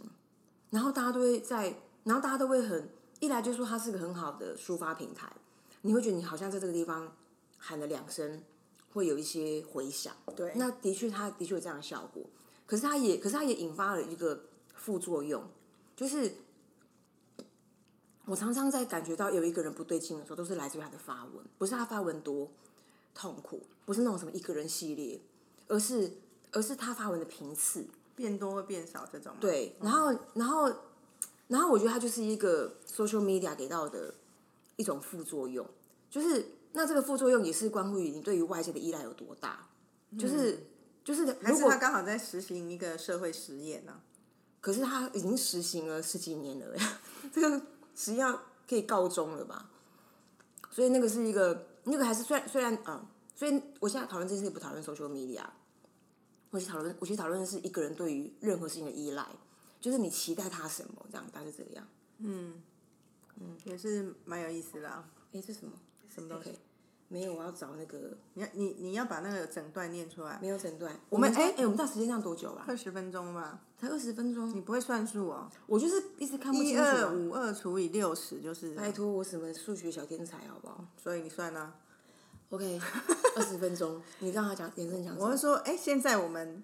[0.70, 2.90] 然后大家都会在，然后大家都会很
[3.20, 5.30] 一来就说它是个很好的抒发平台，
[5.82, 7.14] 你会觉得你好像在这个地方
[7.58, 8.42] 喊了两声。
[8.94, 12.24] 会有一些回响，对，那的确，它的确有这样的效果。
[12.68, 15.44] 可是它也，可是它也引发了一个副作用，
[15.96, 16.32] 就是
[18.26, 22.50] 我常常在感觉到有一个人不对劲的时候，都是来自于他的发文，不是他发文多
[23.16, 25.20] 痛苦，不是那种什么一个人系列，
[25.68, 26.12] 而是
[26.52, 27.86] 而是他发文的频次
[28.16, 29.34] 变多会变少这种。
[29.40, 30.72] 对，然后然后
[31.48, 34.14] 然后我觉得它就是一个 social media 给到的
[34.76, 35.68] 一种副作用，
[36.12, 36.46] 就是。
[36.74, 39.70] 那这个副作用也是关乎于你对于外界的依赖有多大，
[40.20, 40.68] 就是
[41.04, 44.02] 就是，还是他刚好在实行一个社会实验呢？
[44.60, 47.00] 可是他已经实行了十几年了呀，
[47.34, 47.58] 这个
[47.96, 49.70] 实际上可以告终了吧？
[50.72, 53.06] 所以那个是一个，那个还是虽然虽然啊，
[53.36, 55.44] 所以我现在讨论这件事不讨论 social media，
[56.50, 59.28] 我去讨论，我去讨论的是一个人对于任何事情的依赖，
[59.82, 61.88] 就是你期待他什么，这样大概是这个样。
[62.20, 62.64] 嗯
[63.40, 65.10] 嗯，也是蛮有意思的啊。
[65.34, 65.74] 哎，这什么？
[66.14, 66.58] 什么东西？
[67.10, 68.18] 没有，我要找那个。
[68.34, 70.40] 你要你你要把那个整段念出来。
[70.42, 70.92] 没有整段。
[71.10, 72.64] 我们哎哎，我们到时间上多久了？
[72.68, 73.60] 二十分钟吧。
[73.78, 74.50] 才二十分钟。
[74.56, 75.50] 你不会算数哦。
[75.68, 76.74] 我就是一直看不清楚。
[76.74, 78.74] 一二五二除以六十就是。
[78.74, 80.84] 拜托，我什么数学小天才，好不好？
[80.98, 81.74] 所以你算呢
[82.50, 82.80] ？OK，
[83.36, 84.02] 二十分钟。
[84.20, 85.16] 你让他讲，延伸讲。
[85.18, 86.64] 我是说，哎，现在我们。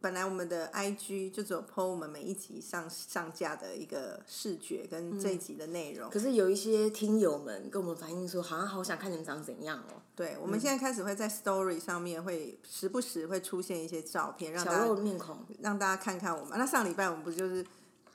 [0.00, 6.10] 本来我们的 I G 就只有 PO 我们每一集上上架的一个视觉跟这一集的内容。
[6.10, 10.00] 可是有一些听友们跟我们反映说，好像好想看你们长怎样哦。
[10.16, 16.58] 对，我们现在开始会在 Story 上面会时不时会出现一些照片，让大家面孔，让大家看看我们。
[16.58, 17.64] 那上礼拜我们不就是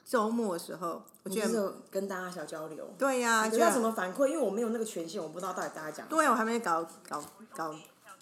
[0.04, 2.90] 周末的时候，我觉得跟大家小交流。
[2.98, 4.26] 对呀，得到什么反馈？
[4.26, 6.08] 因为我没有那个权限，我不知道到底大家讲。
[6.08, 7.24] 对，我还没搞搞
[7.56, 7.76] 搞，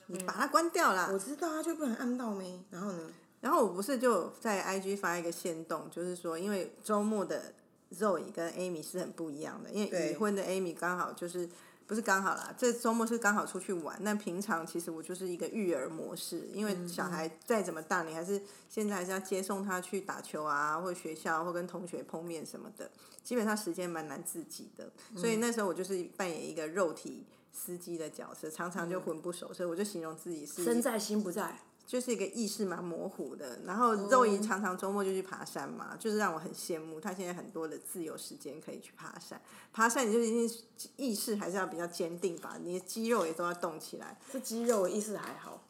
[0.07, 1.09] 你把它关掉了。
[1.13, 2.61] 我知道啊，就不能按到没？
[2.69, 2.99] 然后呢？
[3.43, 7.53] 然后我不是就在 IG 发一个线动，就是说，因为周末的
[7.93, 11.49] Zoe 跟 Amy 是很不一样的，因为已婚的 Amy 刚好就是
[11.85, 13.97] 不是刚好啦，这周末是刚好出去玩。
[13.99, 22.89] 那平常其实我就是一个育儿模式，因为小孩再怎么大，你还是现在还是要接送他去打球啊，或学校或跟同学碰面什么的，
[23.25, 24.89] 基本上时间蛮难自己的。
[25.17, 31.59] 所以那时候我就是扮演一个肉体司机的角色，常常就魂不守舍，我就形容自己是身在心不在。
[31.85, 36.99] 就是一个意识蛮模糊的，然后肉姨常常周末就去爬山嘛，就是让我很羡慕。
[36.99, 39.39] 她现在很多的自由时间可以去爬山，
[39.71, 40.63] 爬山你就一定
[40.95, 44.17] 意识还是要比较坚定吧，你的肌肉也都要动起来。
[44.31, 45.63] 这肌肉意识还好。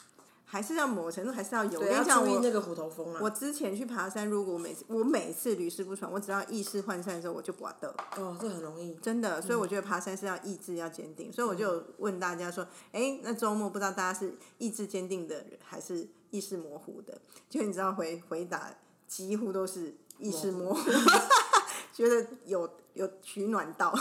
[0.54, 1.80] 还是要某程度还是要有。
[1.80, 3.20] 我跟你讲，我那个虎头蜂啊。
[3.20, 7.92] 我之前去爬山，如果每次我每次屡试不爽，我只要意识涣散的时候，我就不得。
[8.18, 8.94] 哦，这很容易。
[9.02, 11.34] 真的，所以我觉得爬山是要意志要坚定。
[11.34, 17.20] 所以我就问大家说：，哎，那周末不知道大家是意志坚定的，还是意识模糊的？
[17.50, 18.72] 就你知道回回答
[19.08, 20.92] 几乎都是意识模糊，
[21.92, 23.92] 觉得有有取暖到。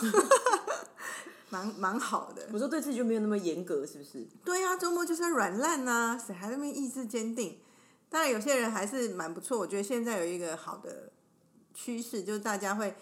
[1.53, 4.27] 蛮蛮好的，我说对自己就没有那么严格，是不是？
[4.43, 7.59] 对呀，周末就是要软烂呐，谁还那么意志坚定？
[8.09, 9.59] 当然，有些人还是蛮不错。
[9.59, 11.13] 我觉得现在有一个好的
[11.75, 12.95] 趋势，就是大家会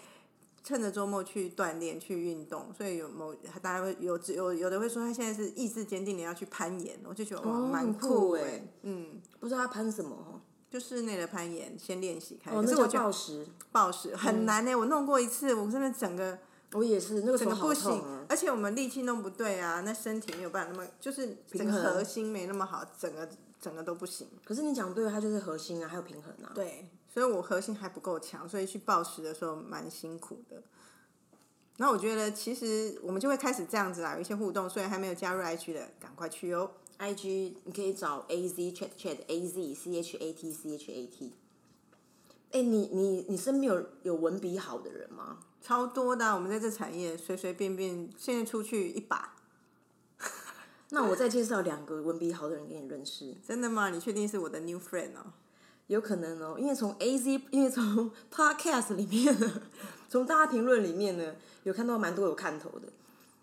[0.65, 2.73] 趁着周末去锻炼、去运动。
[2.77, 8.61] 所以有某大家会有有有的会说，他现在是意志坚定的要去攀岩，我就觉得哇，蛮酷哎。
[8.81, 12.51] 嗯，不知道他攀什么就室内的攀岩，先练习开。
[12.51, 14.75] 哦，那叫暴食，暴食很难呢。
[14.75, 16.37] 我弄过一次，我真的整个。
[16.73, 23.27] 我也是，那个整个不行，而且我们力气弄不对啊，那身体没有办法那么，就是整个核心没那么好，整个
[23.59, 24.27] 整个都不行。
[24.45, 26.51] 可是你讲对，它就是核心啊，还有平衡啊。
[26.55, 30.63] 对，所以我核心还不够强，所以去暴食的时候蛮辛苦的。
[31.77, 36.71] 那我觉得其实我们就会开始这样子啦，有一些互动，所以还没有加入 IG 的，赶快去哦。
[36.99, 41.33] IG 你可以找 AZ Chat Chat AZ C H A T C H A T。
[42.51, 45.39] 哎，你你你身边有有文笔好的人吗？
[45.61, 49.35] 超多的，我们在这产业随随便便，现在出去一把。
[50.89, 53.89] 那我再介绍两个文笔好的人给你认识，真的吗？
[53.89, 55.33] 你确定是我的 new friend 哦？
[55.87, 59.61] 有可能哦，因为从 A Z，因为从 Podcast 里面呢，
[60.09, 62.87] 从大家评论里面呢，有看到蛮多有看头的。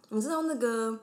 [0.08, 0.98] 你知道那个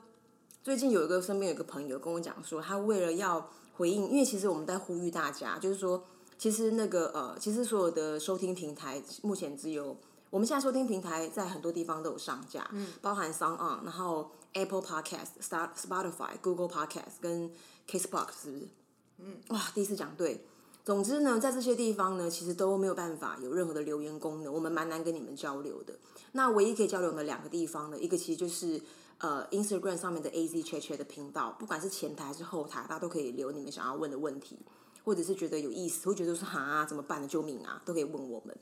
[0.62, 6.04] 最近有一个身边有一个朋友跟我讲说，他为了要回应，因为其实我们在呼吁大家，就是说，
[6.36, 9.96] 其实那个呃，其实所有的收听平台目前只有
[10.36, 17.50] 我们现在收听平台在很多地方都有上架，嗯，包含 s o n On，然后 Apple Podcast、Star Spotify、Google Podcast 跟
[17.88, 18.68] Castbox 是不是？
[19.16, 20.44] 嗯，哇，第一次讲对。
[20.84, 25.98] 总之呢，在这些地方呢，其实都没有办法有任何的留言功能，我们蛮难跟你们交流的。
[26.32, 28.78] 那唯一可以交流的两个地方呢，一个其实就是
[29.16, 34.58] 呃 Instagram 上面的 AZ Chat Chat 的频道，不管是前台还是后台，大家都可以留你们想要问的问题，
[35.02, 37.26] 或者是觉得有意思，会觉得说哈怎么办呢？
[37.26, 38.54] 救命啊，都可以问我们。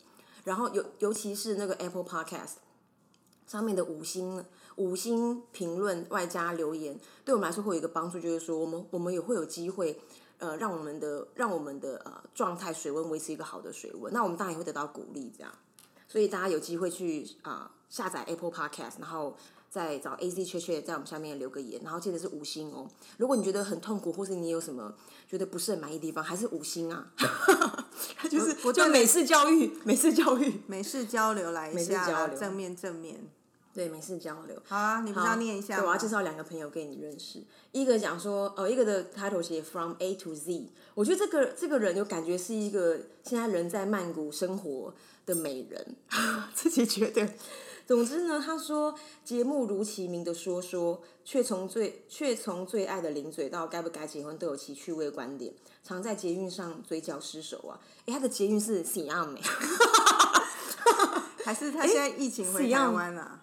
[0.45, 2.55] 然后尤尤其是那个 Apple Podcast
[3.47, 4.45] 上面的五星
[4.77, 10.01] 五星评论外加留言，对我们来说会有一个帮助，就是说我们我们也会有机会。
[10.39, 15.51] 呃，让我们的让我们的呃状态水温维持一个好的水温，那我们当然也会得到鼓励，这样。
[16.09, 19.37] 所以大家有机会去啊下载 Apple Podcast，然后
[19.75, 22.89] 再找 A Z 确确在我们下面留个言，然后记得是五星哦。
[23.17, 24.95] 如果你觉得很痛苦，或是你有什么
[25.29, 27.11] 觉得不是很满意的地方，还是五星啊。
[28.31, 33.19] 就是就美式教育，美式教育，美式交流来一下，正面正面。
[33.75, 34.57] 对，没事交流。
[34.69, 35.83] 好啊，你不要念一下。
[35.83, 37.43] 我要介绍两个朋友给你认识。
[37.73, 44.95] 一个讲说，呃，一个的 title 写 From A to Z，我觉得这个这个人有感觉是一个现在人在曼谷生活
[45.27, 45.97] 的美人，
[46.55, 47.29] 自己觉得。
[47.87, 57.79] 总之呢，他说节目如其名的说说，却从最却从最爱的零嘴到该不该结婚都有其趣味观点，常在捷运上嘴角失手啊。
[58.07, 59.41] 哎，他的捷运是怎样的？
[61.45, 63.43] 还是他现在疫情回 台湾了？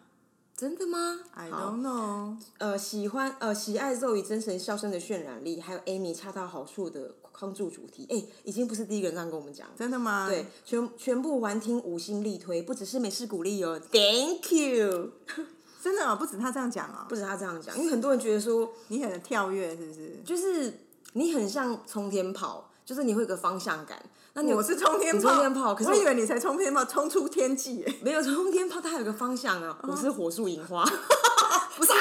[0.62, 2.36] 真的吗？I don't know。
[2.60, 9.68] 呃，喜欢呃喜爱肉与真神笑声的渲染力，还有 Amy 恰到好处的框住主题，哎，已经不是第一个人这样跟我们讲。
[9.76, 10.28] 真的吗？
[10.30, 15.10] 对，全全部完听五星力推，不只是美式鼓励哦，Thank you。
[15.82, 20.20] 真的哦，不止他这样讲哦，不止他这样讲，因为很多人觉得说你很跳跃，是不是？
[20.24, 20.72] 就是
[21.14, 24.02] 你很像冲天炮，就是你会有个方向感。
[24.34, 25.20] 那你我是冲天
[25.54, 27.86] 炮，可是我以为你才冲天炮，冲出天际。
[28.02, 29.78] 没有冲天炮，它有个方向啊。
[29.84, 30.86] 我是火树银花，
[31.78, 31.92] 不是，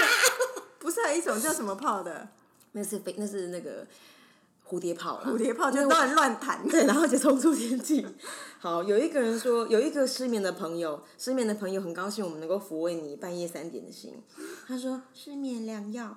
[0.78, 2.28] 不是还有一种叫什么炮的？
[2.72, 3.84] 那是飞，那是那个
[4.68, 8.06] 蝴蝶炮蝴蝶炮就乱乱弹，对，然后就冲出天际。
[8.60, 14.22] 好，有一个人说，有一个失眠的朋友，失眠的朋友很高兴我们能够抚慰你半夜三点的心。
[14.68, 16.16] 他说：失眠良药。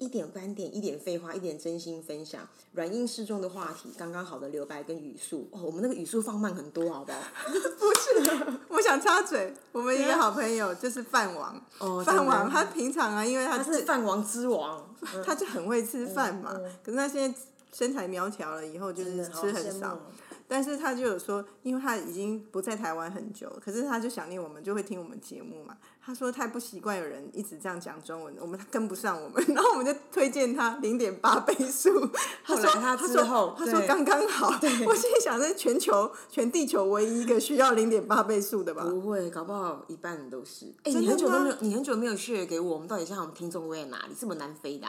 [0.00, 5.46] 一点观点，一点废话，一点真心分享，软硬适中的话题，刚刚好的留白跟语速。
[5.52, 7.18] 哦，我们那个语速放慢很多，好不好？
[7.46, 7.54] 不
[7.94, 9.52] 是， 我想插嘴。
[9.72, 11.62] 我们一个好朋友就是饭王，
[12.02, 14.82] 饭王他平常啊，因为他是饭王之王，
[15.22, 16.58] 他就很会吃饭嘛。
[16.82, 17.38] 可是他现在
[17.70, 20.00] 身材苗条了，以后就是吃很少。
[20.48, 25.76] 但是他就有说，因为他已经不在台湾很久，可是他就想念我们，就会听我们节目嘛。
[26.10, 31.88] 他说太不习惯有人一直这样讲中文，我们他跟不上我们， 然后我们就推荐他零点八倍速。
[32.44, 34.48] 他说他之后，他说刚刚好。
[34.88, 38.82] 我心里想，是全球全地球唯一一个需要零点八倍速的吧？
[38.82, 40.66] 不会，搞不好一半都是。
[40.82, 44.14] 哎，你很久都没有，你很久没有 share 给我，我们到底现在我们听众位在哪里？
[44.18, 44.88] 这么难飞的？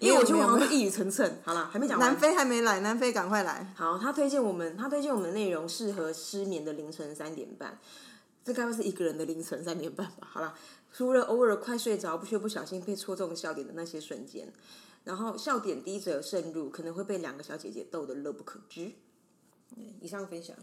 [0.00, 1.30] 因为我觉得我好像一语成谶。
[1.44, 2.08] 好了，还没讲完。
[2.08, 3.74] 南非还没来，南非赶快来。
[3.76, 7.78] 好，他推荐我们，他推荐我们的内容适合失眠的凌晨三点半。
[8.44, 10.28] 这该不是一个人的凌晨三点半吧？
[10.30, 10.54] 好了。
[10.94, 14.52] 除了偶尔快睡着，不却不小心被戳中笑点的那些瞬间，
[15.04, 18.92] 然后笑点低者渗入，可能会被两个小姐姐逗得乐不可支。
[20.02, 20.54] 以上分享，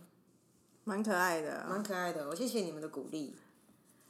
[0.84, 3.36] 蛮可爱的，蛮可爱的，我谢谢你们的鼓励。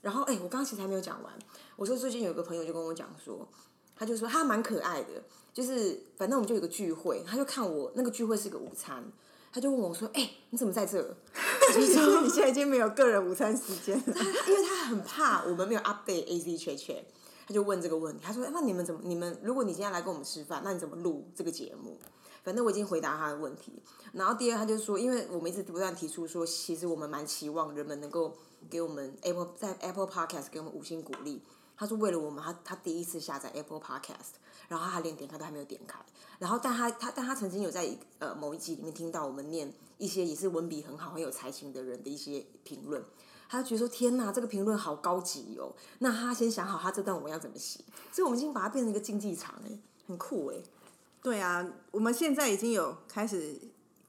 [0.02, 1.34] 然后，哎，我刚刚其实还没有讲完。
[1.78, 3.48] 我说最近有个朋友就跟我讲说，
[3.96, 9.10] 他就说他蛮可爱的，就是反正我们就有个聚会，他就看我那个聚会是个午餐。
[9.52, 11.02] 他就问我说：“哎，你怎么在这？”
[11.74, 13.98] 就说你现在已经没有个人午餐时间。
[13.98, 14.04] 了
[14.48, 17.06] 因为他很怕我们没有 update A Z 圈圈，
[17.48, 18.24] 他就问这个问题。
[18.24, 19.02] 他说：“那你们怎么？
[19.04, 21.98] 你们如果你今天来跟我们吃饭，那你怎么录这个节目？”
[22.44, 23.74] 反正我已经回答他的问题。
[24.14, 28.36] 然后第二，他就说：“因为我们一直不断提出说，其实我们蛮期望人们能够
[28.70, 31.42] 给我们 Apple 在 Apple Podcast 给我们五星鼓励。”
[31.78, 34.40] 他说：“为了我们，他他第一次下载 Apple Podcast，
[34.70, 36.00] 然后他连点开都还没有点开。”
[36.40, 37.86] 然后，但他他但他曾经有在
[38.20, 43.04] 呃某一集里面听到我们念一些也是文笔很好、很有才情的人的一些评论，
[43.50, 50.56] 他就觉得说：“天哪，这个评论好高级哦！”那他先想好他这段我要怎么写，所以我们已经把它变成一个竞技场哎，很酷哎。
[51.22, 53.60] 对啊，我们现在已经有开始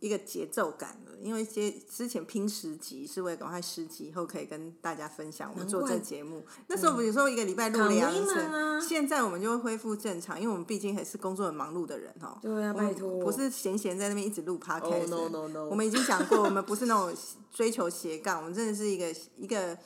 [0.00, 6.42] 一个节奏感了，因为接之前拼十集是为了赶快十集以后可以跟大家分享我们做这节目。
[6.68, 12.38] 那时候有时候一个礼拜录两次，嘛现在我们就会恢复正常，因为我们毕竟还是工作很忙碌的人哈。
[12.40, 15.06] 对啊，拜托，不是闲闲在那边一直录 podcast。
[15.08, 17.14] no, no, no 我们已经讲过，我们不是那种
[17.52, 19.76] 追求斜杠，我们真的是一个一个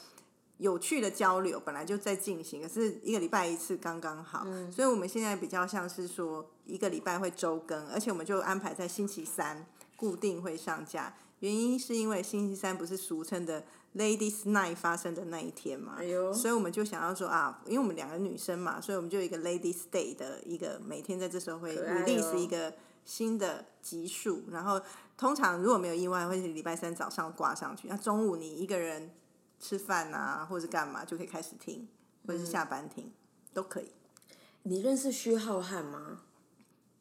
[0.59, 4.45] 有趣的交流，本来就在进行，可是一个礼拜一次刚刚好。
[4.47, 9.67] 嗯所以我们现在比较像是说一个礼拜会周更，而且我们就安排在星期三
[10.05, 11.15] 固定会上架。
[11.41, 13.65] 原因是因为星期三不是俗称的
[13.97, 22.75] Ladies Night 发生的那一天嘛，哎所以我们就想要说啊，因为我们两个女生嘛，所以我们就有一个 Ladies Day 的一个每天在这时候会 release 一个
[23.05, 24.81] 新的集数，然后
[25.17, 27.89] 通常如果没有意外，会是礼拜三早上挂上去。
[27.89, 29.11] 那中午你一个人
[29.59, 31.89] 吃饭啊，或者干嘛，就可以开始听，
[32.27, 33.11] 或者是下班听，
[33.53, 33.91] 都可以。
[34.63, 36.21] 你认识薛浩瀚吗？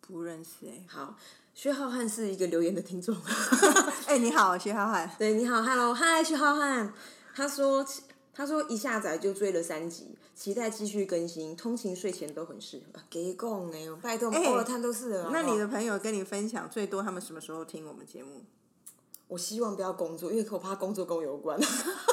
[0.02, 1.16] 不认识哎、好，
[1.54, 3.16] 薛浩瀚是一个留言的听众。
[4.08, 5.08] 哎、你好，薛浩瀚。
[5.18, 6.90] 对，你好，Hello，嗨，薛浩瀚。
[7.36, 7.86] 他说，
[8.34, 13.00] 他说一下载就追了三集，期待继续更新，通勤睡前都很适合。
[13.10, 15.30] 给供哎，拜托，哎偶尔看都是了。
[15.32, 18.44] 那你的朋友跟你分享最多，他们什么时候听我们节目？
[19.28, 21.60] 我希望不要工作，因为我怕工作跟我有关。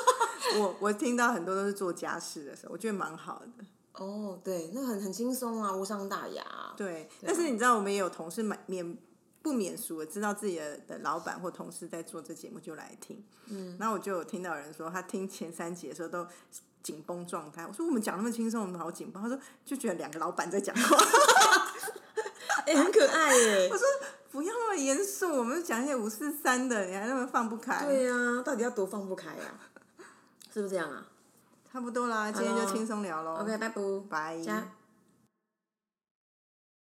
[0.59, 3.65] 我我听到很多都是做家事的时候，我觉得蛮好的。
[4.05, 6.45] 哦，对，那很很轻松啊，无伤大雅。
[6.77, 8.99] 对，但是你知道，我们也有同事免免
[9.43, 13.23] 不免俗的，知道自己的的老板或同事在做这节目就来听。
[13.47, 16.27] 嗯，然后我就有听到有人说，他听前三集的时候都
[16.83, 17.67] 紧绷状态。
[17.67, 19.23] 我说我们讲那么轻松，我们好紧绷。
[19.23, 20.97] 他说就觉得两个老板在讲话，
[22.67, 23.71] 哎、很可爱耶。
[24.31, 27.85] 不要那么严肃，我们讲一些五四三的，你还那么放不开。
[27.85, 28.15] 对呀、
[28.45, 29.59] 到底要多放不开呀、
[30.53, 31.05] 是不是这样啊
[31.73, 33.43] 差不多啦，今天就轻松聊喽。
[33.43, 33.75] ？OK，拜拜。
[34.09, 34.41] 拜。
[34.41, 34.73] 加